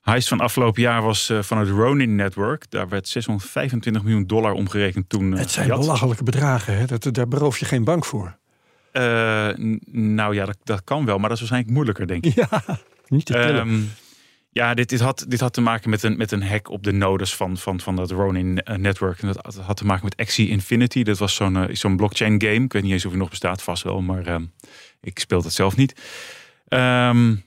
heist 0.03 0.29
van 0.29 0.41
afgelopen 0.41 0.83
jaar 0.83 1.03
was 1.03 1.33
van 1.41 1.59
het 1.59 1.69
Ronin 1.69 2.15
Network. 2.15 2.71
Daar 2.71 2.89
werd 2.89 3.09
625 3.09 4.03
miljoen 4.03 4.27
dollar 4.27 4.53
omgerekend 4.53 5.09
toen. 5.09 5.33
het 5.33 5.51
zijn 5.51 5.69
belachelijke 5.69 6.25
bedragen, 6.25 6.77
hè? 6.77 6.85
Dat, 6.85 7.09
daar 7.11 7.29
beroof 7.29 7.59
je 7.59 7.65
geen 7.65 7.85
bank 7.85 8.05
voor. 8.05 8.37
nou 9.93 10.35
ja, 10.35 10.45
dat, 10.45 10.57
dat 10.65 10.85
kan 10.85 11.05
wel, 11.05 11.19
maar 11.19 11.29
dat 11.29 11.33
is 11.33 11.39
waarschijnlijk 11.39 11.75
moeilijker, 11.75 12.07
denk 12.07 12.25
ik. 12.25 12.35
Ja, 12.35 12.63
niet 13.09 13.27
te. 13.27 13.39
Um, 13.39 13.91
ja, 14.51 14.75
dit, 14.75 14.89
dit, 14.89 15.01
had, 15.01 15.25
dit 15.29 15.41
had 15.41 15.53
te 15.53 15.61
maken 15.61 15.91
met 15.91 16.03
een, 16.03 16.17
met 16.17 16.33
een 16.33 16.43
hack 16.43 16.71
op 16.71 16.83
de 16.83 16.93
nodes 16.93 17.35
van, 17.35 17.57
van, 17.57 17.81
van 17.81 17.97
dat 17.97 18.11
Ronin 18.11 18.61
network. 18.77 19.23
En 19.23 19.33
dat 19.33 19.55
had 19.55 19.77
te 19.77 19.85
maken 19.85 20.05
met 20.05 20.17
Axie 20.17 20.49
Infinity. 20.49 21.03
Dat 21.03 21.19
was 21.19 21.35
zo'n 21.35 21.55
uh, 21.55 21.65
zo'n 21.71 21.97
blockchain 21.97 22.43
game. 22.43 22.65
Ik 22.65 22.73
weet 22.73 22.83
niet 22.83 22.93
eens 22.93 23.05
of 23.05 23.11
hij 23.11 23.21
nog 23.21 23.31
bestaat, 23.31 23.63
vast 23.63 23.83
wel. 23.83 24.01
Maar 24.01 24.29
uh, 24.29 24.37
ik 25.01 25.19
speel 25.19 25.43
het 25.43 25.53
zelf 25.53 25.77
niet. 25.77 26.01
Um, 26.69 27.45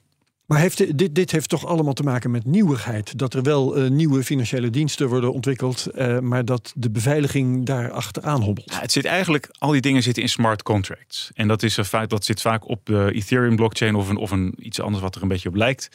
maar 0.47 0.59
heeft, 0.59 0.97
dit, 0.97 1.15
dit 1.15 1.31
heeft 1.31 1.49
toch 1.49 1.65
allemaal 1.65 1.93
te 1.93 2.03
maken 2.03 2.31
met 2.31 2.45
nieuwigheid? 2.45 3.17
Dat 3.17 3.33
er 3.33 3.43
wel 3.43 3.83
uh, 3.83 3.89
nieuwe 3.89 4.23
financiële 4.23 4.69
diensten 4.69 5.07
worden 5.07 5.33
ontwikkeld, 5.33 5.87
uh, 5.95 6.19
maar 6.19 6.45
dat 6.45 6.73
de 6.75 6.91
beveiliging 6.91 7.65
daar 7.65 7.91
achteraan 7.91 8.41
hobbelt. 8.41 8.71
Ja, 8.71 8.79
het 8.79 8.91
zit 8.91 9.05
eigenlijk, 9.05 9.49
al 9.57 9.71
die 9.71 9.81
dingen 9.81 10.03
zitten 10.03 10.23
in 10.23 10.29
smart 10.29 10.63
contracts. 10.63 11.31
En 11.33 11.47
dat, 11.47 11.63
is 11.63 11.77
een 11.77 11.85
feit, 11.85 12.09
dat 12.09 12.25
zit 12.25 12.41
vaak 12.41 12.67
op 12.69 12.85
de 12.85 13.11
Ethereum 13.13 13.55
blockchain 13.55 13.95
of, 13.95 14.09
een, 14.09 14.17
of 14.17 14.31
een, 14.31 14.53
iets 14.57 14.81
anders 14.81 15.03
wat 15.03 15.15
er 15.15 15.21
een 15.21 15.27
beetje 15.27 15.49
op 15.49 15.55
lijkt. 15.55 15.89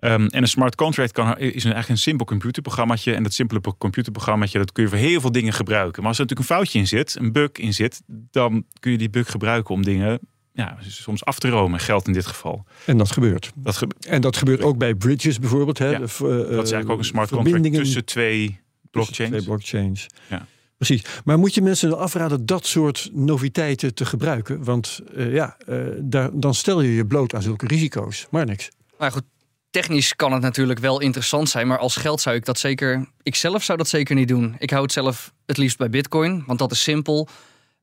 Um, 0.00 0.26
en 0.26 0.42
een 0.42 0.48
smart 0.48 0.74
contract 0.74 1.12
kan, 1.12 1.38
is 1.38 1.38
een, 1.38 1.72
eigenlijk 1.72 1.88
een 1.88 1.98
simpel 1.98 2.26
computerprogrammaatje. 2.26 3.14
En 3.14 3.22
dat 3.22 3.32
simpele 3.32 3.60
computerprogrammaatje, 3.78 4.58
dat 4.58 4.72
kun 4.72 4.82
je 4.82 4.88
voor 4.88 4.98
heel 4.98 5.20
veel 5.20 5.32
dingen 5.32 5.52
gebruiken. 5.52 6.00
Maar 6.02 6.08
als 6.10 6.18
er 6.18 6.24
natuurlijk 6.24 6.50
een 6.50 6.56
foutje 6.56 6.78
in 6.78 6.86
zit, 6.86 7.16
een 7.18 7.32
bug 7.32 7.50
in 7.52 7.74
zit, 7.74 8.02
dan 8.06 8.64
kun 8.80 8.90
je 8.92 8.98
die 8.98 9.10
bug 9.10 9.30
gebruiken 9.30 9.74
om 9.74 9.82
dingen 9.82 10.20
ja, 10.56 10.76
soms 10.80 11.24
af 11.24 11.38
te 11.38 11.48
romen. 11.48 11.80
Geld 11.80 12.06
in 12.06 12.12
dit 12.12 12.26
geval. 12.26 12.64
En 12.84 12.98
dat 12.98 13.10
gebeurt. 13.10 13.52
Dat 13.54 13.76
ge 13.76 13.86
en 14.08 14.20
dat 14.20 14.36
gebeurt 14.36 14.62
ook 14.62 14.78
bij 14.78 14.94
bridges 14.94 15.38
bijvoorbeeld. 15.38 15.78
Hè? 15.78 15.90
Ja, 15.90 15.98
de, 15.98 16.04
uh, 16.04 16.28
dat 16.28 16.40
is 16.40 16.54
eigenlijk 16.54 16.90
ook 16.90 16.98
een 16.98 17.04
smart 17.04 17.30
contract 17.30 17.72
tussen 17.74 18.04
twee 18.04 18.60
blockchains. 18.90 19.16
Tussen 19.16 19.30
twee 19.30 19.42
blockchains. 19.42 20.06
Ja. 20.28 20.46
Precies. 20.76 21.04
Maar 21.24 21.38
moet 21.38 21.54
je 21.54 21.62
mensen 21.62 21.98
afraden 21.98 22.46
dat 22.46 22.66
soort 22.66 23.10
noviteiten 23.12 23.94
te 23.94 24.04
gebruiken? 24.04 24.64
Want 24.64 25.00
uh, 25.14 25.32
ja, 25.32 25.56
uh, 25.68 25.86
daar, 25.98 26.30
dan 26.32 26.54
stel 26.54 26.80
je 26.80 26.94
je 26.94 27.06
bloot 27.06 27.34
aan 27.34 27.42
zulke 27.42 27.66
risico's. 27.66 28.26
Maar 28.30 28.46
niks. 28.46 28.68
Maar 28.98 29.12
goed, 29.12 29.22
technisch 29.70 30.16
kan 30.16 30.32
het 30.32 30.42
natuurlijk 30.42 30.78
wel 30.78 31.00
interessant 31.00 31.48
zijn, 31.48 31.66
maar 31.66 31.78
als 31.78 31.96
geld 31.96 32.20
zou 32.20 32.36
ik 32.36 32.44
dat 32.44 32.58
zeker. 32.58 33.08
Ik 33.22 33.34
zelf 33.34 33.62
zou 33.62 33.78
dat 33.78 33.88
zeker 33.88 34.14
niet 34.14 34.28
doen. 34.28 34.54
Ik 34.58 34.70
hou 34.70 34.82
het 34.82 34.92
zelf 34.92 35.32
het 35.46 35.56
liefst 35.56 35.78
bij 35.78 35.90
Bitcoin, 35.90 36.42
want 36.46 36.58
dat 36.58 36.72
is 36.72 36.82
simpel. 36.82 37.28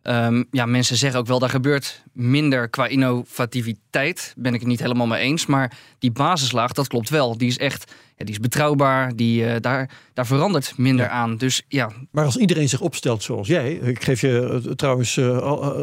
Um, 0.03 0.45
ja, 0.51 0.65
mensen 0.65 0.97
zeggen 0.97 1.19
ook 1.19 1.27
wel, 1.27 1.39
daar 1.39 1.49
gebeurt 1.49 2.03
minder 2.13 2.69
qua 2.69 2.87
innovativiteit. 2.87 4.33
Ben 4.37 4.53
ik 4.53 4.59
het 4.59 4.69
niet 4.69 4.79
helemaal 4.79 5.07
mee 5.07 5.21
eens. 5.21 5.45
Maar 5.45 5.77
die 5.99 6.11
basislaag, 6.11 6.71
dat 6.71 6.87
klopt 6.87 7.09
wel. 7.09 7.37
Die 7.37 7.47
is 7.47 7.57
echt 7.57 7.91
ja, 8.17 8.25
die 8.25 8.33
is 8.33 8.39
betrouwbaar. 8.39 9.15
Die, 9.15 9.43
uh, 9.43 9.55
daar, 9.59 9.89
daar 10.13 10.25
verandert 10.25 10.73
minder 10.77 11.05
ja. 11.05 11.11
aan. 11.11 11.37
Dus, 11.37 11.61
ja. 11.67 11.91
Maar 12.11 12.25
als 12.25 12.37
iedereen 12.37 12.69
zich 12.69 12.81
opstelt 12.81 13.23
zoals 13.23 13.47
jij, 13.47 13.73
ik 13.73 14.03
geef 14.03 14.21
je 14.21 14.61
uh, 14.65 14.71
trouwens 14.71 15.15
uh, 15.15 15.37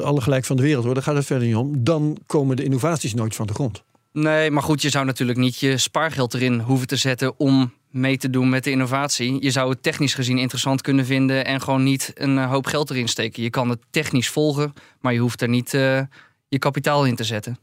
alle 0.04 0.20
gelijk 0.20 0.44
van 0.44 0.56
de 0.56 0.62
wereld 0.62 0.84
hoor, 0.84 0.94
daar 0.94 1.02
gaat 1.02 1.14
het 1.14 1.26
verder 1.26 1.46
niet 1.46 1.56
om. 1.56 1.84
Dan 1.84 2.18
komen 2.26 2.56
de 2.56 2.64
innovaties 2.64 3.14
nooit 3.14 3.34
van 3.34 3.46
de 3.46 3.54
grond. 3.54 3.82
Nee, 4.12 4.50
maar 4.50 4.62
goed, 4.62 4.82
je 4.82 4.90
zou 4.90 5.04
natuurlijk 5.04 5.38
niet 5.38 5.58
je 5.58 5.78
spaargeld 5.78 6.34
erin 6.34 6.60
hoeven 6.60 6.86
te 6.86 6.96
zetten 6.96 7.38
om 7.38 7.72
mee 7.90 8.16
te 8.16 8.30
doen 8.30 8.48
met 8.48 8.64
de 8.64 8.70
innovatie. 8.70 9.42
Je 9.42 9.50
zou 9.50 9.70
het 9.70 9.82
technisch 9.82 10.14
gezien 10.14 10.38
interessant 10.38 10.80
kunnen 10.80 11.06
vinden 11.06 11.44
en 11.44 11.60
gewoon 11.60 11.82
niet 11.82 12.10
een 12.14 12.38
hoop 12.38 12.66
geld 12.66 12.90
erin 12.90 13.08
steken. 13.08 13.42
Je 13.42 13.50
kan 13.50 13.68
het 13.68 13.80
technisch 13.90 14.28
volgen, 14.28 14.72
maar 15.00 15.12
je 15.12 15.18
hoeft 15.18 15.42
er 15.42 15.48
niet 15.48 15.74
uh, 15.74 16.00
je 16.48 16.58
kapitaal 16.58 17.06
in 17.06 17.16
te 17.16 17.24
zetten. 17.24 17.58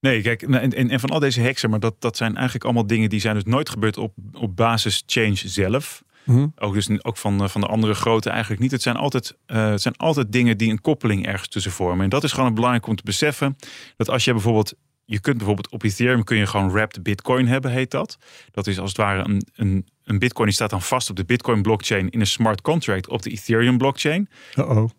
Nee, 0.00 0.22
kijk, 0.22 0.42
en, 0.42 0.72
en, 0.72 0.90
en 0.90 1.00
van 1.00 1.10
al 1.10 1.18
deze 1.18 1.40
heksen, 1.40 1.70
maar 1.70 1.80
dat, 1.80 1.94
dat 1.98 2.16
zijn 2.16 2.34
eigenlijk 2.34 2.64
allemaal 2.64 2.86
dingen 2.86 3.10
die 3.10 3.20
zijn 3.20 3.34
dus 3.34 3.44
nooit 3.44 3.68
gebeurd 3.68 3.96
op, 3.96 4.14
op 4.32 4.56
basis 4.56 5.02
change 5.06 5.36
zelf. 5.44 6.02
Mm 6.24 6.34
-hmm. 6.34 6.52
Ook, 6.56 6.74
dus, 6.74 7.04
ook 7.04 7.16
van, 7.16 7.50
van 7.50 7.60
de 7.60 7.66
andere 7.66 7.94
grote 7.94 8.30
eigenlijk 8.30 8.60
niet. 8.60 8.70
Het 8.70 8.82
zijn, 8.82 8.96
altijd, 8.96 9.36
uh, 9.46 9.70
het 9.70 9.82
zijn 9.82 9.96
altijd 9.96 10.32
dingen 10.32 10.58
die 10.58 10.70
een 10.70 10.80
koppeling 10.80 11.26
ergens 11.26 11.48
tussen 11.48 11.72
vormen. 11.72 12.04
En 12.04 12.10
dat 12.10 12.24
is 12.24 12.32
gewoon 12.32 12.54
belangrijk 12.54 12.86
om 12.86 12.96
te 12.96 13.02
beseffen. 13.02 13.56
Dat 13.96 14.10
als 14.10 14.24
je 14.24 14.32
bijvoorbeeld 14.32 14.74
je 15.04 15.20
kunt 15.20 15.36
bijvoorbeeld 15.36 15.68
op 15.70 15.82
Ethereum 15.82 16.24
kun 16.24 16.36
je 16.36 16.46
gewoon 16.46 16.70
wrapped 16.70 17.02
bitcoin 17.02 17.46
hebben, 17.46 17.70
heet 17.70 17.90
dat. 17.90 18.18
Dat 18.50 18.66
is 18.66 18.78
als 18.78 18.88
het 18.88 18.98
ware 18.98 19.28
een, 19.28 19.42
een, 19.54 19.86
een 20.04 20.18
bitcoin 20.18 20.46
die 20.46 20.54
staat 20.54 20.70
dan 20.70 20.82
vast 20.82 21.10
op 21.10 21.16
de 21.16 21.24
bitcoin 21.24 21.62
blockchain 21.62 22.10
in 22.10 22.20
een 22.20 22.26
smart 22.26 22.60
contract 22.60 23.08
op 23.08 23.22
de 23.22 23.30
Ethereum 23.30 23.78
blockchain. 23.78 24.28
Uh 24.56 24.70
oh. 24.70 24.90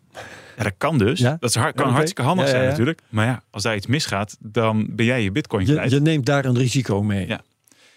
Ja, 0.56 0.62
dat 0.62 0.74
kan 0.78 0.98
dus. 0.98 1.18
Ja? 1.20 1.36
Dat 1.40 1.50
is 1.50 1.56
hard, 1.56 1.74
kan 1.74 1.86
Ja, 1.86 1.92
hartstikke 1.92 2.22
handig 2.22 2.44
Ja, 2.46 2.50
zijn 2.50 2.68
natuurlijk. 2.68 3.00
Maar 3.08 3.26
ja, 3.26 3.42
als 3.50 3.62
daar 3.62 3.76
iets 3.76 3.86
misgaat, 3.86 4.36
dan 4.40 4.86
ben 4.90 5.06
jij 5.06 5.22
je 5.22 5.30
bitcoin 5.32 5.66
Je, 5.66 5.72
kwijt. 5.72 5.90
je 5.90 6.00
neemt 6.00 6.26
daar 6.26 6.44
een 6.44 6.56
risico 6.56 7.02
mee. 7.02 7.26
Ja. 7.26 7.40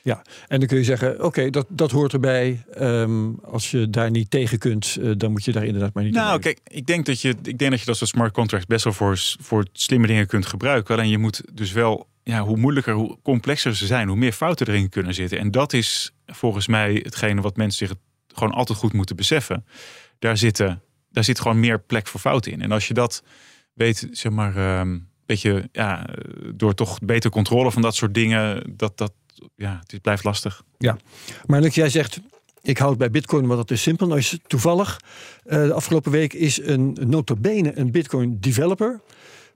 Ja, 0.08 0.22
en 0.48 0.60
dan 0.60 0.68
kun 0.68 0.78
je 0.78 0.84
zeggen, 0.84 1.24
oké, 1.24 1.50
dat, 1.50 1.66
dat 1.70 1.92
hoort 1.92 2.14
erbij. 2.14 2.64
Ehm, 2.74 3.30
als 3.44 3.72
je 3.72 3.90
daar 3.90 4.12
niet 4.12 4.30
tegen 4.30 4.58
kunt, 4.58 4.98
eh, 5.02 5.12
dan 5.18 5.32
moet 5.32 5.46
je 5.46 5.52
daar 5.52 5.66
inderdaad 5.66 5.94
maar 5.94 6.04
niet 6.04 6.14
Nou, 6.14 6.40
kijk, 6.40 6.60
ik 6.68 6.86
denk 6.86 7.06
dat 7.06 7.22
je, 7.22 7.30
ik 7.30 7.58
denk 7.58 7.72
dat 7.72 7.80
je 7.80 7.86
dat 7.86 7.98
soort 7.98 8.10
smart 8.10 8.34
contracts 8.34 8.68
best 8.68 8.84
wel 8.84 8.94
voor, 8.94 9.18
voor 9.40 9.66
slimme 9.72 10.08
dingen 10.08 10.28
kunt 10.28 10.46
gebruiken. 10.46 10.96
Alleen 10.96 11.10
je 11.10 11.18
moet 11.18 11.42
dus 11.54 11.72
wel, 11.72 12.08
ja, 12.24 12.42
hoe 12.42 12.58
moeilijker, 12.58 12.94
hoe 12.94 13.18
complexer 13.24 13.76
ze 13.76 13.86
zijn, 13.86 14.08
hoe 14.08 14.18
meer 14.18 14.32
fouten 14.32 14.68
erin 14.68 14.90
kunnen 14.90 15.14
zitten. 15.14 15.40
En 15.40 15.52
dat 15.52 15.74
is 15.74 16.12
volgens 16.26 16.68
mij 16.68 17.00
hetgene 17.04 17.42
wat 17.42 17.58
mensen 17.58 17.88
zich 17.88 17.98
gewoon 18.28 18.54
altijd 18.54 18.80
goed 18.80 18.94
moeten 18.94 19.16
beseffen. 19.16 19.66
Daar, 20.20 20.38
zitten, 20.38 20.82
daar 21.12 21.24
zit 21.24 21.40
gewoon 21.40 21.60
meer 21.60 21.80
plek 21.80 22.08
voor 22.08 22.20
fouten 22.20 22.52
in. 22.52 22.62
En 22.62 22.72
als 22.72 22.88
je 22.88 22.94
dat 22.94 23.24
weet, 23.74 24.08
zeg 24.12 24.32
maar, 24.32 24.56
ehm 24.56 24.98
beetje, 25.28 25.70
ja, 25.72 26.06
door 26.56 26.74
toch 26.74 27.00
beter 27.00 27.30
controle 27.30 27.72
van 27.72 27.82
dat 27.82 27.96
soort 27.96 28.14
dingen, 28.14 28.74
dat, 28.78 28.98
dat, 28.98 29.14
ja, 29.56 29.84
het 29.88 30.02
blijft 30.02 30.24
lastig. 30.24 30.64
Maar 31.46 31.62
Luc, 31.62 31.76
jij 31.76 31.90
zegt, 31.90 32.20
ik 32.62 32.78
houd 32.78 32.98
bij 32.98 33.12
bitcoin, 33.12 33.48
want 33.48 33.60
dat 33.60 33.72
is 33.72 33.82
simpel. 33.82 34.08
Nou 34.08 34.20
is 34.20 34.38
toevallig, 34.48 35.02
eh, 35.44 35.64
de 35.64 35.74
afgelopen 35.74 36.12
week 36.12 36.34
is 36.34 36.62
een 36.62 36.98
notabene 37.06 37.78
een 37.78 37.92
bitcoin 37.92 38.38
developer... 38.40 39.02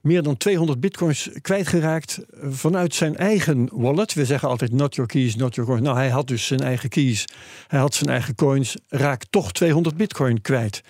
meer 0.00 0.22
dan 0.22 0.36
200 0.36 0.80
bitcoins 0.80 1.30
kwijtgeraakt 1.40 2.18
eh, 2.18 2.48
vanuit 2.50 2.94
zijn 2.94 3.16
eigen 3.16 3.68
wallet. 3.72 4.14
We 4.14 4.24
zeggen 4.24 4.48
altijd 4.48 4.72
not 4.72 4.94
your 4.94 5.10
keys, 5.10 5.36
not 5.36 5.54
your 5.54 5.70
coins. 5.70 5.84
Nou, 5.86 5.96
hij 5.96 6.08
had 6.08 6.28
dus 6.28 6.46
zijn 6.46 6.60
eigen 6.60 6.88
keys. 6.88 7.24
Hij 7.66 7.80
had 7.80 7.94
zijn 7.94 8.10
eigen 8.10 8.34
coins, 8.34 8.76
raakt 8.88 9.26
toch 9.30 9.52
200 9.52 9.96
bitcoin 9.96 10.40
kwijt. 10.40 10.82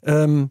Ehm, 0.00 0.44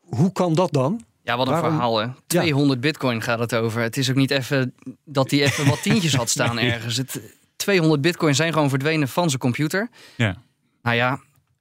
hoe 0.00 0.32
kan 0.32 0.54
dat 0.54 0.72
dan? 0.72 1.04
Ja, 1.26 1.36
wat 1.36 1.46
een 1.46 1.52
Waarom- 1.52 1.70
verhaal 1.70 1.98
hè. 1.98 2.06
200 2.26 2.80
bitcoin 2.80 3.22
gaat 3.22 3.38
het 3.38 3.54
over. 3.54 3.82
Het 3.82 3.96
is 3.96 4.10
ook 4.10 4.16
niet 4.16 4.30
even 4.30 4.74
dat 5.04 5.30
hij 5.30 5.42
even 5.42 5.66
wat 5.66 5.82
tientjes 5.82 6.14
had 6.14 6.28
staan 6.30 6.58
ergens. 6.72 6.96
Het, 6.96 7.20
200 7.56 8.00
bitcoin 8.00 8.34
zijn 8.34 8.52
gewoon 8.52 8.68
verdwenen 8.68 9.08
van 9.08 9.28
zijn 9.28 9.40
computer. 9.40 9.88
Ja. 10.16 10.36
Nou 10.82 10.96
ja, 10.96 11.20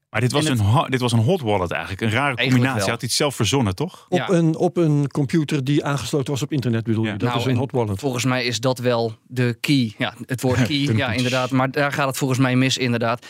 Maar 0.10 0.21
dit 0.21 0.32
was, 0.32 0.45
En 0.45 0.60
een, 0.60 0.89
dit 0.89 0.99
was 1.01 1.12
een 1.12 1.19
hot 1.19 1.41
wallet 1.41 1.71
eigenlijk. 1.71 2.01
Een 2.01 2.10
rare 2.10 2.36
combinatie. 2.36 2.82
Hij 2.82 2.91
had 2.91 3.04
iets 3.04 3.15
zelf 3.15 3.36
verzonnen, 3.36 3.75
toch? 3.75 4.06
Op, 4.10 4.17
Ja. 4.17 4.30
een, 4.30 4.56
op 4.56 4.78
een 4.78 5.08
computer 5.12 5.63
die 5.63 5.84
aangesloten 5.86 6.32
was 6.32 6.41
op 6.41 6.51
internet 6.51 6.84
bedoel 6.84 7.04
je? 7.04 7.10
Ja. 7.10 7.17
Dat 7.17 7.28
Nou, 7.28 7.39
is 7.39 7.45
een 7.45 7.51
en 7.51 7.58
hot 7.58 7.71
wallet. 7.71 7.99
volgens 7.99 8.23
mij 8.25 8.45
is 8.45 8.60
dat 8.60 8.80
wel 8.80 9.15
de 9.28 9.58
key. 9.60 9.93
Ja, 9.97 10.13
het 10.25 10.41
woord 10.41 10.62
key, 10.67 10.95
ja 10.95 11.12
inderdaad. 11.13 11.51
Maar 11.51 11.71
daar 11.71 11.91
gaat 11.91 12.08
het 12.08 12.17
volgens 12.17 12.39
mij 12.39 12.56
mis 12.56 12.78
inderdaad. 12.78 13.25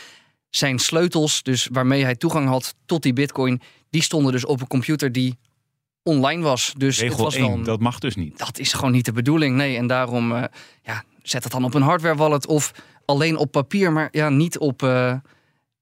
Zijn 0.50 0.78
sleutels, 0.78 1.42
dus 1.42 1.68
waarmee 1.72 2.04
hij 2.04 2.14
toegang 2.16 2.48
had 2.48 2.74
tot 2.86 3.02
die 3.02 3.12
bitcoin... 3.12 3.60
die 3.90 4.02
stonden 4.02 4.32
dus 4.32 4.44
op 4.46 4.60
een 4.60 4.66
computer 4.66 5.12
die 5.12 5.38
online 6.06 6.42
was. 6.42 6.74
Dus 6.76 6.96
het 6.96 7.08
Regel 7.08 7.24
was 7.24 7.34
1, 7.34 7.46
wel 7.46 7.54
een- 7.56 7.62
dat 7.62 7.80
mag 7.80 7.98
dus 7.98 8.14
niet. 8.16 8.38
dat 8.38 8.58
is 8.58 8.72
gewoon 8.72 8.92
niet 8.92 9.04
de 9.04 9.12
bedoeling. 9.12 9.56
Nee, 9.56 9.76
en 9.76 9.86
daarom 9.86 10.32
eh, 10.32 10.44
ja, 10.82 11.04
zet 11.22 11.42
het 11.42 11.52
dan 11.52 11.64
op 11.64 11.74
een 11.74 11.82
hardware 11.82 12.16
wallet 12.16 12.46
of 12.46 12.72
alleen 13.04 13.36
op 13.36 13.50
papier, 13.50 13.92
maar 13.92 14.08
ja, 14.10 14.28
niet 14.28 14.58
op, 14.58 14.82
eh, 14.82 15.14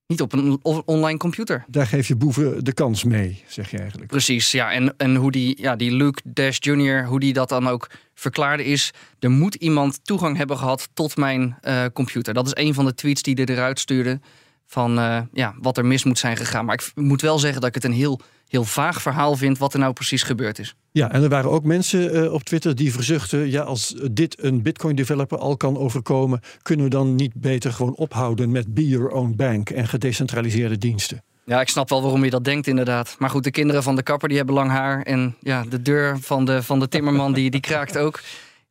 niet 0.06 0.20
op 0.20 0.32
een 0.32 0.58
online 0.84 1.18
computer. 1.18 1.64
Daar 1.68 1.86
geef 1.86 2.08
je 2.08 2.16
boeven 2.16 2.64
de 2.64 2.72
kans 2.72 3.04
mee, 3.04 3.42
zeg 3.46 3.70
je 3.70 3.78
eigenlijk. 3.78 4.10
Precies, 4.10 4.50
ja. 4.52 4.72
En, 4.72 4.94
en 4.96 5.14
hoe 5.16 5.30
die, 5.30 5.62
ja, 5.62 5.76
die 5.76 5.92
Luke 5.92 6.20
Dash 6.24 6.56
Jr., 6.60 7.06
hoe 7.06 7.20
die 7.20 7.32
dat 7.32 7.48
dan 7.48 7.68
ook 7.68 7.90
verklaarde 8.14 8.64
is... 8.64 8.90
er 9.18 9.30
moet 9.30 9.54
iemand 9.54 10.00
toegang 10.04 10.36
hebben 10.36 10.58
gehad 10.58 10.88
tot 10.94 11.16
mijn 11.16 11.56
eh, 11.60 11.84
computer. 11.92 12.34
Dat 12.34 12.46
is 12.46 12.64
een 12.64 12.74
van 12.74 12.84
de 12.84 12.94
tweets 12.94 13.22
die 13.22 13.34
hij 13.34 13.44
eruit 13.54 13.78
stuurde... 13.80 14.20
van 14.66 14.98
eh, 14.98 15.20
ja, 15.32 15.54
wat 15.60 15.78
er 15.78 15.86
mis 15.86 16.04
moet 16.04 16.18
zijn 16.18 16.36
gegaan. 16.36 16.64
Maar 16.64 16.74
ik 16.74 16.90
moet 16.94 17.20
wel 17.20 17.38
zeggen 17.38 17.60
dat 17.60 17.68
ik 17.68 17.74
het 17.74 17.84
een 17.84 17.92
heel, 17.98 18.20
heel 18.48 18.64
vaag 18.64 19.02
verhaal 19.02 19.36
vind... 19.36 19.58
wat 19.58 19.72
er 19.72 19.78
nou 19.78 19.92
precies 19.92 20.22
gebeurd 20.22 20.58
is. 20.58 20.74
Ja, 20.90 21.12
en 21.12 21.22
er 21.22 21.28
waren 21.28 21.50
ook 21.50 21.64
mensen 21.64 22.12
eh, 22.14 22.32
op 22.32 22.42
Twitter 22.42 22.74
die 22.74 22.92
verzuchten: 22.92 23.50
ja, 23.50 23.62
als 23.62 23.94
dit 24.10 24.42
een 24.42 24.62
Bitcoin-developer 24.62 25.38
al 25.38 25.56
kan 25.56 25.78
overkomen, 25.78 26.40
kunnen 26.62 26.84
we 26.84 26.90
dan 26.90 27.14
niet 27.14 27.34
beter 27.34 27.72
gewoon 27.72 27.94
ophouden 27.94 28.50
met 28.50 28.74
Be 28.74 28.88
Your 28.88 29.10
Own 29.10 29.34
Bank 29.36 29.70
en 29.70 29.88
gedecentraliseerde 29.88 30.78
diensten? 30.78 31.22
Ja, 31.44 31.60
ik 31.60 31.68
snap 31.68 31.88
wel 31.88 32.02
waarom 32.02 32.24
je 32.24 32.30
dat 32.30 32.44
denkt, 32.44 32.66
inderdaad. 32.66 33.16
Maar 33.18 33.30
goed, 33.30 33.44
de 33.44 33.50
kinderen 33.50 33.82
van 33.82 33.96
de 33.96 34.02
kapper 34.02 34.28
die 34.28 34.36
hebben 34.36 34.54
lang 34.54 34.70
haar. 34.70 35.02
En 35.02 35.36
ja, 35.40 35.64
de 35.68 35.82
deur 35.82 36.18
van 36.20 36.44
de, 36.44 36.62
van 36.62 36.80
de 36.80 36.88
timmerman 36.88 37.32
die, 37.32 37.50
die 37.50 37.60
kraakt 37.60 37.98
ook. 37.98 38.20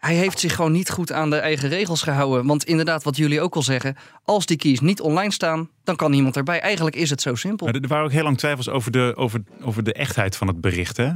Hij 0.05 0.15
heeft 0.15 0.39
zich 0.39 0.55
gewoon 0.55 0.71
niet 0.71 0.89
goed 0.89 1.11
aan 1.11 1.29
de 1.29 1.35
eigen 1.35 1.69
regels 1.69 2.01
gehouden. 2.01 2.45
Want 2.45 2.63
inderdaad, 2.63 3.03
wat 3.03 3.17
jullie 3.17 3.41
ook 3.41 3.55
al 3.55 3.61
zeggen, 3.61 3.95
als 4.23 4.45
die 4.45 4.57
keys 4.57 4.79
niet 4.79 5.01
online 5.01 5.31
staan, 5.31 5.69
dan 5.83 5.95
kan 5.95 6.11
niemand 6.11 6.35
erbij. 6.35 6.59
Eigenlijk 6.59 6.95
is 6.95 7.09
het 7.09 7.21
zo 7.21 7.35
simpel. 7.35 7.65
Maar 7.65 7.75
er 7.75 7.87
waren 7.87 8.05
ook 8.05 8.11
heel 8.11 8.23
lang 8.23 8.37
twijfels 8.37 8.69
over 8.69 8.91
de, 8.91 9.13
over, 9.15 9.43
over 9.61 9.83
de 9.83 9.93
echtheid 9.93 10.35
van 10.35 10.47
het 10.47 10.61
bericht. 10.61 10.97
Hè? 10.97 11.11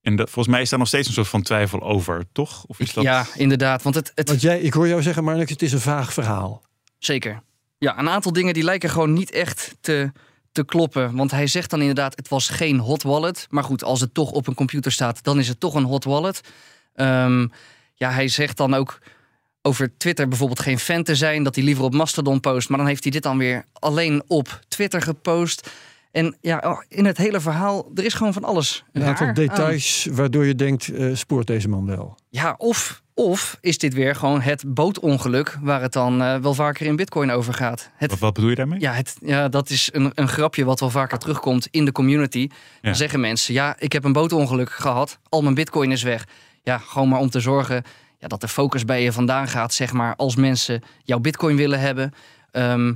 En 0.00 0.16
dat, 0.16 0.30
volgens 0.30 0.54
mij 0.54 0.62
is 0.62 0.68
daar 0.68 0.78
nog 0.78 0.88
steeds 0.88 1.08
een 1.08 1.14
soort 1.14 1.28
van 1.28 1.42
twijfel 1.42 1.82
over, 1.82 2.24
toch? 2.32 2.64
Of 2.66 2.80
is 2.80 2.92
dat... 2.92 3.04
Ja, 3.04 3.26
inderdaad. 3.34 3.82
Want 3.82 3.94
het, 3.94 4.12
het, 4.14 4.28
Want 4.28 4.40
jij, 4.40 4.60
ik 4.60 4.72
hoor 4.72 4.88
jou 4.88 5.02
zeggen, 5.02 5.24
Marnix, 5.24 5.50
het 5.50 5.62
is 5.62 5.72
een 5.72 5.80
vaag 5.80 6.12
verhaal. 6.12 6.62
Zeker. 6.98 7.42
Ja, 7.78 7.98
een 7.98 8.08
aantal 8.08 8.32
dingen 8.32 8.54
die 8.54 8.64
lijken 8.64 8.90
gewoon 8.90 9.12
niet 9.12 9.30
echt 9.30 9.76
te, 9.80 10.12
te 10.52 10.64
kloppen. 10.64 11.16
Want 11.16 11.30
hij 11.30 11.46
zegt 11.46 11.70
dan 11.70 11.80
inderdaad, 11.80 12.16
het 12.16 12.28
was 12.28 12.48
geen 12.48 12.78
hot 12.78 13.02
wallet. 13.02 13.46
Maar 13.50 13.64
goed, 13.64 13.84
als 13.84 14.00
het 14.00 14.14
toch 14.14 14.30
op 14.30 14.46
een 14.46 14.54
computer 14.54 14.92
staat, 14.92 15.22
dan 15.24 15.38
is 15.38 15.48
het 15.48 15.60
toch 15.60 15.74
een 15.74 15.84
hot 15.84 16.04
wallet. 16.04 16.40
Ehm, 16.94 17.46
ja, 18.00 18.10
hij 18.10 18.28
zegt 18.28 18.56
dan 18.56 18.74
ook 18.74 18.98
over 19.62 19.96
Twitter 19.96 20.28
bijvoorbeeld 20.28 20.60
geen 20.60 20.78
fan 20.78 21.02
te 21.02 21.14
zijn. 21.14 21.42
Dat 21.42 21.54
hij 21.54 21.64
liever 21.64 21.84
op 21.84 21.94
Mastodon 21.94 22.40
post. 22.40 22.68
Maar 22.68 22.78
dan 22.78 22.86
heeft 22.86 23.02
hij 23.02 23.12
dit 23.12 23.22
dan 23.22 23.38
weer 23.38 23.64
alleen 23.72 24.22
op 24.26 24.60
Twitter 24.68 25.02
gepost. 25.02 25.70
En 26.12 26.36
ja, 26.40 26.62
oh, 26.64 26.82
in 26.88 27.04
het 27.04 27.16
hele 27.16 27.40
verhaal, 27.40 27.90
er 27.94 28.04
is 28.04 28.14
gewoon 28.14 28.32
van 28.32 28.44
alles. 28.44 28.84
Een 28.92 29.02
aantal 29.02 29.26
aan. 29.26 29.34
details 29.34 30.08
waardoor 30.10 30.46
je 30.46 30.54
denkt, 30.54 30.88
eh, 30.88 31.14
spoort 31.14 31.46
deze 31.46 31.68
man 31.68 31.86
wel. 31.86 32.18
Ja, 32.28 32.54
of, 32.58 33.02
of 33.14 33.58
is 33.60 33.78
dit 33.78 33.94
weer 33.94 34.14
gewoon 34.14 34.40
het 34.40 34.74
bootongeluk 34.74 35.58
waar 35.60 35.82
het 35.82 35.92
dan 35.92 36.22
eh, 36.22 36.36
wel 36.36 36.54
vaker 36.54 36.86
in 36.86 36.96
Bitcoin 36.96 37.30
over 37.30 37.54
gaat? 37.54 37.90
Het, 37.96 38.10
Wat, 38.10 38.18
wat 38.18 38.32
bedoel 38.34 38.50
je 38.50 38.56
daarmee? 38.56 38.80
ja, 38.80 38.92
het, 38.92 39.16
ja, 39.22 39.48
dat 39.48 39.70
is 39.70 39.88
een, 39.92 40.12
een 40.14 40.28
grapje 40.28 40.64
wat 40.64 40.80
wel 40.80 40.90
vaker 40.90 41.18
terugkomt 41.18 41.68
in 41.70 41.84
de 41.84 41.92
community. 41.92 42.48
Ja. 42.50 42.78
Dan 42.80 42.94
zeggen 42.94 43.20
mensen, 43.20 43.54
ja, 43.54 43.76
ik 43.78 43.92
heb 43.92 44.04
een 44.04 44.12
bootongeluk 44.12 44.70
gehad, 44.70 45.18
al 45.28 45.42
mijn 45.42 45.54
Bitcoin 45.54 45.92
is 45.92 46.02
weg. 46.02 46.24
Ja, 46.62 46.78
gewoon 46.78 47.08
maar 47.08 47.20
om 47.20 47.30
te 47.30 47.40
zorgen 47.40 47.82
ja, 48.18 48.28
dat 48.28 48.40
de 48.40 48.48
focus 48.48 48.84
bij 48.84 49.02
je 49.02 49.12
vandaan 49.12 49.48
gaat, 49.48 49.74
zeg 49.74 49.92
maar, 49.92 50.16
als 50.16 50.36
mensen 50.36 50.82
jouw 51.04 51.18
Bitcoin 51.18 51.56
willen 51.56 51.80
hebben. 51.80 52.12
Ehm, 52.50 52.92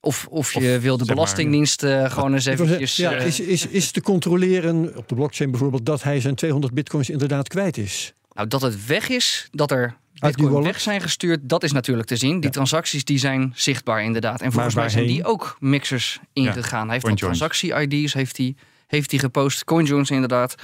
of, 0.00 0.26
of 0.30 0.52
je 0.52 0.58
Of, 0.76 0.82
wil 0.82 0.96
de 0.96 1.04
zeg 1.04 1.06
maar, 1.06 1.14
Belastingdienst 1.14 1.82
eh, 1.82 2.10
gewoon 2.10 2.34
eens 2.34 2.44
eventjes... 2.44 2.96
ja, 2.96 3.12
eh, 3.12 3.26
is, 3.26 3.40
is, 3.40 3.66
is 3.66 3.90
te 3.90 4.00
controleren 4.00 4.96
op 4.96 5.08
de 5.08 5.14
blockchain 5.14 5.50
bijvoorbeeld 5.50 5.86
dat 5.86 6.02
hij 6.02 6.20
zijn 6.20 6.34
200 6.34 6.74
bitcoins 6.74 7.10
inderdaad 7.10 7.48
kwijt 7.48 7.76
is? 7.76 8.12
Nou, 8.32 8.48
dat 8.48 8.62
het 8.62 8.86
weg 8.86 9.08
is, 9.08 9.48
dat 9.50 9.70
er 9.70 9.96
bitcoin 10.12 10.62
weg 10.62 10.80
zijn 10.80 11.00
gestuurd, 11.00 11.40
dat 11.42 11.62
is 11.62 11.72
natuurlijk 11.72 12.08
te 12.08 12.16
zien. 12.16 12.34
Die 12.34 12.44
Ja. 12.44 12.50
transacties 12.50 13.04
die 13.04 13.18
zijn 13.18 13.52
zichtbaar 13.54 14.02
inderdaad. 14.02 14.40
En 14.40 14.52
volgens 14.52 14.74
mij 14.74 14.88
zijn 14.88 15.06
die 15.06 15.24
ook 15.24 15.56
mixers 15.60 16.20
ingegaan. 16.32 16.88
hij 16.88 17.00
heeft 17.02 17.16
transactie-ID's 17.16 18.12
heeft 18.12 18.36
hij, 18.36 18.54
heeft 18.86 19.10
hij 19.10 19.20
gepost. 19.20 19.64
CoinJoins 19.64 20.10
inderdaad. 20.10 20.54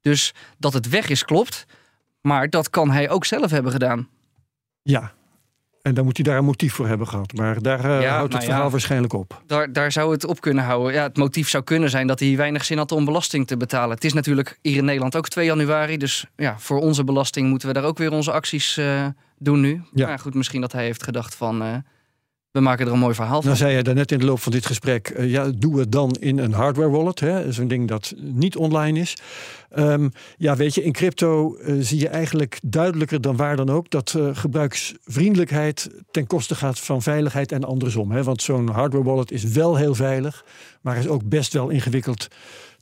Dus 0.00 0.34
dat 0.58 0.72
het 0.72 0.88
weg 0.88 1.08
is, 1.08 1.24
klopt. 1.24 1.66
Maar 2.20 2.50
dat 2.50 2.70
kan 2.70 2.90
hij 2.90 3.10
ook 3.10 3.24
zelf 3.24 3.50
hebben 3.50 3.72
gedaan. 3.72 4.08
Ja. 4.82 5.12
En 5.82 5.94
dan 5.94 6.04
moet 6.04 6.16
hij 6.16 6.24
daar 6.24 6.38
een 6.38 6.44
motief 6.44 6.74
voor 6.74 6.86
hebben 6.86 7.06
gehad. 7.08 7.32
Maar 7.32 7.62
daar 7.62 7.84
eh, 7.84 8.00
Ja, 8.02 8.08
houdt 8.10 8.22
het 8.22 8.32
nou 8.32 8.44
verhaal 8.44 8.64
ja. 8.64 8.70
waarschijnlijk 8.70 9.12
op. 9.12 9.42
Daar, 9.46 9.72
daar 9.72 9.92
zou 9.92 10.12
het 10.12 10.24
op 10.24 10.40
kunnen 10.40 10.64
houden. 10.64 10.92
Ja, 10.92 11.02
het 11.02 11.16
motief 11.16 11.48
zou 11.48 11.64
kunnen 11.64 11.90
zijn 11.90 12.06
dat 12.06 12.20
hij 12.20 12.36
weinig 12.36 12.64
zin 12.64 12.78
had 12.78 12.92
om 12.92 13.04
belasting 13.04 13.46
te 13.46 13.56
betalen. 13.56 13.94
Het 13.94 14.04
is 14.04 14.12
natuurlijk 14.12 14.58
hier 14.62 14.76
in 14.76 14.84
Nederland 14.84 15.16
ook 15.16 15.28
2 15.28 15.46
januari. 15.46 15.96
Dus 15.96 16.26
ja, 16.36 16.58
voor 16.58 16.80
onze 16.80 17.04
belasting 17.04 17.48
moeten 17.48 17.68
we 17.68 17.74
daar 17.74 17.84
ook 17.84 17.98
weer 17.98 18.12
onze 18.12 18.32
acties 18.32 18.76
eh, 18.76 19.06
doen 19.38 19.60
nu. 19.60 19.82
Ja. 19.92 20.06
Maar 20.06 20.18
goed, 20.18 20.34
misschien 20.34 20.60
dat 20.60 20.72
hij 20.72 20.84
heeft 20.84 21.02
gedacht 21.02 21.34
van... 21.34 21.62
eh, 21.62 21.74
we 22.50 22.60
maken 22.60 22.86
er 22.86 22.92
een 22.92 22.98
mooi 22.98 23.14
verhaal 23.14 23.36
van. 23.36 23.44
Nou 23.44 23.56
zei 23.56 23.76
je 23.76 23.82
daarnet 23.82 24.12
in 24.12 24.18
de 24.18 24.24
loop 24.24 24.40
van 24.40 24.52
dit 24.52 24.66
gesprek, 24.66 25.08
eh, 25.08 25.30
ja, 25.30 25.50
doe 25.56 25.78
het 25.78 25.92
dan 25.92 26.16
in 26.20 26.38
een 26.38 26.52
hardware 26.52 26.90
wallet. 26.90 27.20
hè, 27.20 27.52
Zo'n 27.52 27.68
ding 27.68 27.88
dat 27.88 28.14
niet 28.16 28.56
online 28.56 29.00
is. 29.00 29.16
Ehm, 29.70 30.08
ja, 30.36 30.56
weet 30.56 30.74
je, 30.74 30.84
in 30.84 30.92
crypto 30.92 31.56
eh, 31.56 31.74
zie 31.80 32.00
je 32.00 32.08
eigenlijk 32.08 32.58
duidelijker 32.62 33.20
dan 33.20 33.36
waar 33.36 33.56
dan 33.56 33.70
ook 33.70 33.90
dat 33.90 34.14
eh, 34.16 34.28
gebruiksvriendelijkheid 34.32 35.90
ten 36.10 36.26
koste 36.26 36.54
gaat 36.54 36.78
van 36.80 37.02
veiligheid 37.02 37.52
en 37.52 37.64
andersom. 37.64 38.10
Hè? 38.10 38.22
Want 38.22 38.42
zo'n 38.42 38.68
hardware 38.68 39.04
wallet 39.04 39.30
is 39.30 39.44
wel 39.44 39.76
heel 39.76 39.94
veilig, 39.94 40.44
maar 40.80 40.96
is 40.96 41.08
ook 41.08 41.28
best 41.28 41.52
wel 41.52 41.68
ingewikkeld 41.68 42.28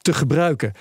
te 0.02 0.14
gebruiken. 0.14 0.72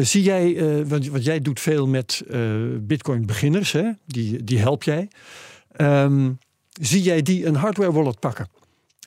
Zie 0.00 0.22
jij, 0.22 0.56
want, 0.86 1.08
want 1.08 1.24
jij 1.24 1.40
doet 1.40 1.60
veel 1.60 1.86
met 1.86 2.22
eh, 2.30 2.40
Bitcoin 2.80 3.26
beginners, 3.26 3.72
hè? 3.72 3.90
Die, 4.06 4.44
die 4.44 4.58
help 4.58 4.82
jij. 4.82 5.08
Ehm, 5.72 6.30
zie 6.80 7.02
jij 7.02 7.22
die 7.22 7.46
een 7.46 7.54
hardware 7.56 7.92
wallet 7.92 8.18
pakken? 8.20 8.48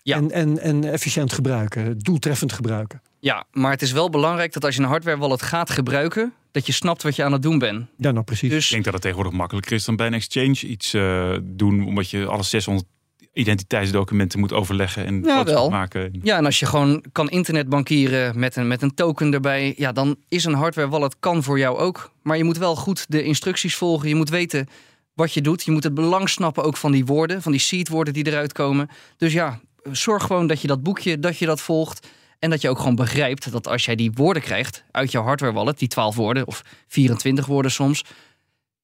Ja. 0.04 0.16
En, 0.16 0.32
en, 0.32 0.60
en 0.60 0.84
efficiënt 0.92 1.34
gebruiken, 1.34 1.98
doeltreffend 1.98 2.54
gebruiken. 2.54 3.02
Ja, 3.20 3.46
maar 3.52 3.72
het 3.72 3.82
is 3.82 3.92
wel 3.92 4.10
belangrijk 4.10 4.54
dat 4.54 4.66
als 4.66 4.76
je 4.76 4.82
een 4.82 4.88
hardware 4.88 5.18
wallet 5.18 5.42
gaat 5.42 5.70
gebruiken, 5.70 6.34
dat 6.52 6.66
je 6.66 6.72
snapt 6.74 7.04
wat 7.04 7.16
je 7.16 7.24
aan 7.24 7.32
het 7.32 7.42
doen 7.42 7.60
bent. 7.60 7.86
Ja, 7.98 8.12
nou 8.12 8.24
precies. 8.26 8.50
Dus 8.50 8.66
Ik 8.66 8.72
denk 8.72 8.84
dat 8.84 8.94
het 8.94 9.02
tegenwoordig 9.02 9.34
makkelijker 9.38 9.72
is 9.74 9.86
dan 9.86 9.96
bij 9.96 10.08
een 10.08 10.14
exchange 10.14 10.60
iets 10.62 10.94
eh, 10.94 11.38
doen, 11.44 11.86
omdat 11.88 12.10
je 12.10 12.26
alle 12.26 12.44
600 12.44 12.88
identiteitsdocumenten 13.34 14.40
moet 14.40 14.54
overleggen 14.54 15.06
en 15.06 15.24
Ja, 15.24 15.44
wel. 15.44 15.70
maken. 15.70 16.20
ja, 16.24 16.38
en 16.38 16.46
als 16.46 16.60
je 16.60 16.66
gewoon 16.66 17.04
kan 17.12 17.30
internetbankieren 17.30 18.40
met 18.40 18.56
een, 18.56 18.68
met 18.68 18.82
een 18.82 18.94
token 18.94 19.34
erbij, 19.34 19.74
ja, 19.78 19.92
dan 19.92 20.16
is 20.28 20.46
een 20.46 20.54
hardware 20.54 20.90
wallet 20.90 21.16
kan 21.20 21.44
voor 21.44 21.60
jou 21.60 21.78
ook. 21.78 22.12
Maar 22.22 22.38
je 22.38 22.44
moet 22.44 22.58
wel 22.58 22.76
goed 22.76 23.06
de 23.10 23.24
instructies 23.24 23.76
volgen. 23.76 24.10
Je 24.10 24.16
moet 24.16 24.30
weten 24.30 24.68
wat 25.16 25.34
je 25.34 25.42
doet. 25.42 25.64
Je 25.64 25.72
moet 25.72 25.84
het 25.84 25.94
belang 25.94 26.30
snappen 26.30 26.64
ook 26.64 26.78
van 26.78 26.92
die 26.92 27.06
woorden, 27.06 27.42
van 27.42 27.52
die 27.52 27.62
seedwoorden 27.62 28.14
die 28.14 28.28
eruit 28.28 28.54
komen. 28.54 28.90
Dus 29.18 29.34
ja, 29.34 29.60
zorg 29.92 30.24
gewoon 30.24 30.48
dat 30.48 30.62
je 30.62 30.68
dat 30.68 30.84
boekje, 30.84 31.20
dat 31.20 31.38
je 31.38 31.46
dat 31.46 31.62
volgt. 31.62 32.08
En 32.40 32.50
dat 32.50 32.62
je 32.62 32.70
ook 32.70 32.78
gewoon 32.78 32.96
begrijpt 32.96 33.52
dat 33.52 33.68
als 33.68 33.86
jij 33.86 33.96
die 33.96 34.12
woorden 34.12 34.42
krijgt 34.42 34.84
uit 34.92 35.12
jouw 35.12 35.24
hardware 35.24 35.54
wallet, 35.54 35.80
die 35.80 35.88
12 35.88 36.16
woorden 36.16 36.48
of 36.48 36.62
24 36.88 37.46
woorden 37.46 37.72
soms, 37.72 38.04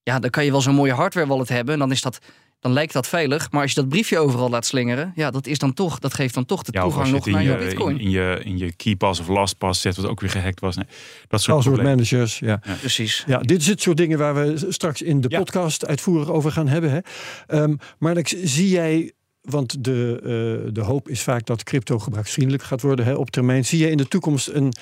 ja, 0.03 0.19
dan 0.19 0.29
kan 0.29 0.45
je 0.45 0.51
wel 0.51 0.61
zo'n 0.61 0.75
mooie 0.75 0.93
hardware 0.93 1.27
wallet 1.27 1.49
hebben. 1.49 1.73
En 1.73 1.79
dan 1.79 1.91
is 1.91 2.01
dat, 2.01 2.19
dan 2.61 2.73
lijkt 2.73 2.93
dat 2.93 3.07
veilig. 3.07 3.51
Maar 3.51 3.61
als 3.61 3.71
je 3.73 3.79
dat 3.79 3.89
briefje 3.89 4.19
overal 4.19 4.49
laat 4.49 4.65
slingeren, 4.65 5.11
ja, 5.15 5.31
dat 5.31 5.47
is 5.47 5.57
dan 5.57 5.73
toch, 5.73 5.99
dat 5.99 6.13
geeft 6.13 6.33
dan 6.33 6.45
toch 6.45 6.63
de 6.63 6.71
Ja, 6.73 6.81
toegang 6.81 7.05
je 7.07 7.11
nog 7.13 7.25
naar 7.25 7.43
je, 7.43 7.55
bitcoin. 7.57 7.95
in, 7.99 8.01
in 8.05 8.09
je, 8.09 8.39
in 8.43 8.57
je 8.57 8.73
KeyPass 8.73 9.19
of 9.19 9.27
LastPass 9.27 9.81
zet, 9.81 9.95
wat 9.95 10.05
ook 10.07 10.19
weer 10.21 10.29
gehackt 10.29 10.59
was. 10.59 10.75
Nee, 10.75 10.85
dat 11.27 11.41
soort 11.41 11.81
managers, 11.83 12.39
ja. 12.39 12.61
Precies. 12.79 13.23
Ja, 13.27 13.37
dit 13.39 13.61
is 13.61 13.67
het 13.67 13.81
soort 13.81 13.97
dingen 13.97 14.17
waar 14.17 14.35
we 14.35 14.65
straks 14.69 15.01
in 15.01 15.21
de 15.21 15.29
Ja. 15.29 15.37
podcast 15.37 15.85
uitvoerig 15.85 16.29
over 16.29 16.51
gaan 16.51 16.67
hebben. 16.67 16.91
Hè. 16.91 16.99
Ehm, 17.47 17.75
maar 17.99 18.13
dan 18.13 18.23
zie 18.43 18.69
jij, 18.69 19.11
want 19.41 19.83
de, 19.83 20.19
eh, 20.65 20.73
de 20.73 20.81
hoop 20.81 21.09
is 21.09 21.21
vaak 21.21 21.45
dat 21.45 21.63
crypto 21.63 21.99
gebruiksvriendelijk 21.99 22.63
gaat 22.63 22.81
worden 22.81 23.05
hè, 23.05 23.13
op 23.13 23.29
termijn. 23.31 23.65
Zie 23.65 23.79
je 23.79 23.89
in 23.89 23.97
de 23.97 24.07
toekomst 24.07 24.47
een 24.47 24.73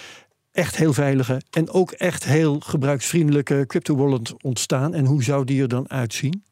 echt 0.51 0.75
heel 0.75 0.93
veilige 0.93 1.41
en 1.49 1.69
ook 1.69 1.91
echt 1.91 2.23
heel 2.25 2.59
gebruiksvriendelijke 2.59 3.63
crypto 3.67 3.95
wallet 3.95 4.33
ontstaan? 4.41 4.93
En 4.93 5.05
hoe 5.05 5.23
zou 5.23 5.45
die 5.45 5.61
er 5.61 5.67
dan 5.67 5.89
uitzien? 5.89 6.43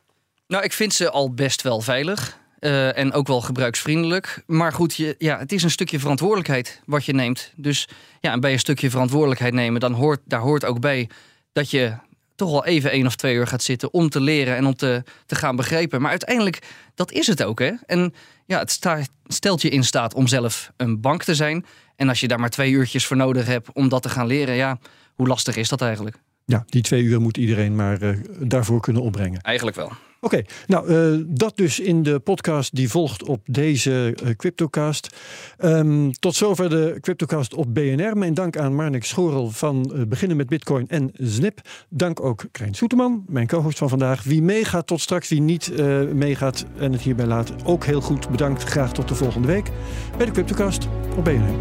Nou, 0.48 0.64
ik 0.64 0.74
vind 0.74 0.94
ze 0.94 1.10
al 1.12 1.34
best 1.34 1.62
wel 1.62 1.82
veilig. 1.82 2.38
eh, 2.60 2.98
en 2.98 3.14
ook 3.14 3.28
wel 3.28 3.42
gebruiksvriendelijk. 3.42 4.44
Maar 4.46 4.74
goed, 4.74 4.96
je, 4.96 5.16
ja, 5.18 5.38
het 5.38 5.52
is 5.52 5.64
een 5.64 5.72
stukje 5.72 6.00
verantwoordelijkheid 6.00 6.82
wat 6.86 7.06
je 7.06 7.14
neemt. 7.14 7.52
Dus 7.56 7.88
ja, 8.20 8.32
en 8.32 8.40
bij 8.40 8.52
een 8.54 8.60
stukje 8.60 8.90
verantwoordelijkheid 8.90 9.54
nemen, 9.54 9.80
dan 9.80 9.94
hoort, 9.94 10.20
daar 10.26 10.40
hoort 10.40 10.66
ook 10.66 10.80
bij 10.80 11.10
dat 11.54 11.70
je 11.72 11.94
toch 12.36 12.52
wel 12.52 12.66
even 12.66 12.92
één 12.92 13.06
of 13.06 13.16
twee 13.16 13.36
uur 13.36 13.48
gaat 13.48 13.64
zitten 13.64 13.94
om 13.94 14.10
te 14.10 14.22
leren 14.22 14.56
en 14.56 14.66
om 14.66 14.76
te, 14.76 15.04
te 15.26 15.36
gaan 15.36 15.56
begrijpen. 15.56 16.02
Maar 16.02 16.10
uiteindelijk, 16.10 16.60
dat 16.96 17.12
is 17.12 17.28
het 17.28 17.44
ook. 17.44 17.60
Hè? 17.60 17.72
En 17.86 18.14
ja, 18.46 18.60
het 18.60 18.72
sta- 18.72 19.02
stelt 19.28 19.62
je 19.62 19.70
in 19.70 19.84
staat 19.84 20.14
om 20.14 20.28
zelf 20.28 20.72
een 20.78 21.02
bank 21.02 21.24
te 21.24 21.36
zijn. 21.36 21.66
En 21.96 22.10
als 22.10 22.20
je 22.20 22.28
daar 22.28 22.40
maar 22.40 22.50
twee 22.50 22.72
uurtjes 22.72 23.06
voor 23.06 23.18
nodig 23.18 23.46
hebt 23.46 23.70
om 23.74 23.90
dat 23.90 24.02
te 24.02 24.10
gaan 24.10 24.28
leren, 24.28 24.56
ja, 24.56 24.80
hoe 25.16 25.28
lastig 25.28 25.56
is 25.56 25.70
dat 25.70 25.82
eigenlijk? 25.82 26.18
Ja, 26.46 26.64
die 26.68 26.82
twee 26.82 27.04
uur 27.04 27.22
moet 27.22 27.38
iedereen 27.38 27.76
maar 27.76 28.02
eh, 28.02 28.18
daarvoor 28.40 28.82
kunnen 28.82 29.02
opbrengen. 29.02 29.42
Eigenlijk 29.42 29.78
wel. 29.78 29.92
Oké, 30.20 30.42
nou 30.68 30.88
eh, 30.90 31.24
dat 31.28 31.58
dus 31.58 31.80
in 31.80 32.04
de 32.04 32.20
podcast 32.20 32.76
die 32.76 32.90
volgt 32.90 33.24
op 33.24 33.42
deze 33.46 34.14
eh, 34.24 34.36
Cryptocast. 34.36 35.16
Ehm, 35.58 36.12
tot 36.12 36.36
zover 36.36 36.70
de 36.70 36.98
Cryptocast 37.02 37.54
op 37.54 37.74
BNR. 37.74 38.18
Mijn 38.18 38.34
dank 38.34 38.58
aan 38.58 38.76
Marnik 38.76 39.06
Schorel 39.06 39.50
van 39.50 39.94
eh, 39.94 40.02
Beginnen 40.08 40.38
met 40.38 40.48
Bitcoin 40.48 40.88
en 40.88 41.12
Snip. 41.14 41.62
Dank 41.90 42.22
ook 42.22 42.46
Krijn 42.52 42.74
Soeterman, 42.74 43.24
mijn 43.28 43.48
co-host 43.48 43.78
van 43.78 43.90
vandaag. 43.90 44.24
Wie 44.24 44.42
meegaat 44.42 44.88
tot 44.88 45.02
straks, 45.02 45.30
wie 45.30 45.42
niet 45.42 45.72
meegaat 46.14 46.66
en 46.78 46.92
het 46.92 47.02
hierbij 47.02 47.26
laat, 47.26 47.54
ook 47.64 47.86
heel 47.86 48.02
goed 48.02 48.30
bedankt. 48.30 48.64
Graag 48.64 48.94
tot 48.94 49.08
de 49.08 49.16
volgende 49.16 49.48
week 49.48 49.72
bij 50.18 50.26
de 50.26 50.32
Cryptocast 50.32 50.88
op 51.18 51.24
BNR. 51.24 51.56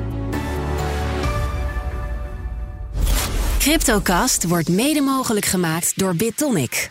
Cryptocast 3.58 4.46
wordt 4.48 4.68
mede 4.68 5.00
mogelijk 5.00 5.46
gemaakt 5.46 5.98
door 5.98 6.16
BitTonic. 6.16 6.90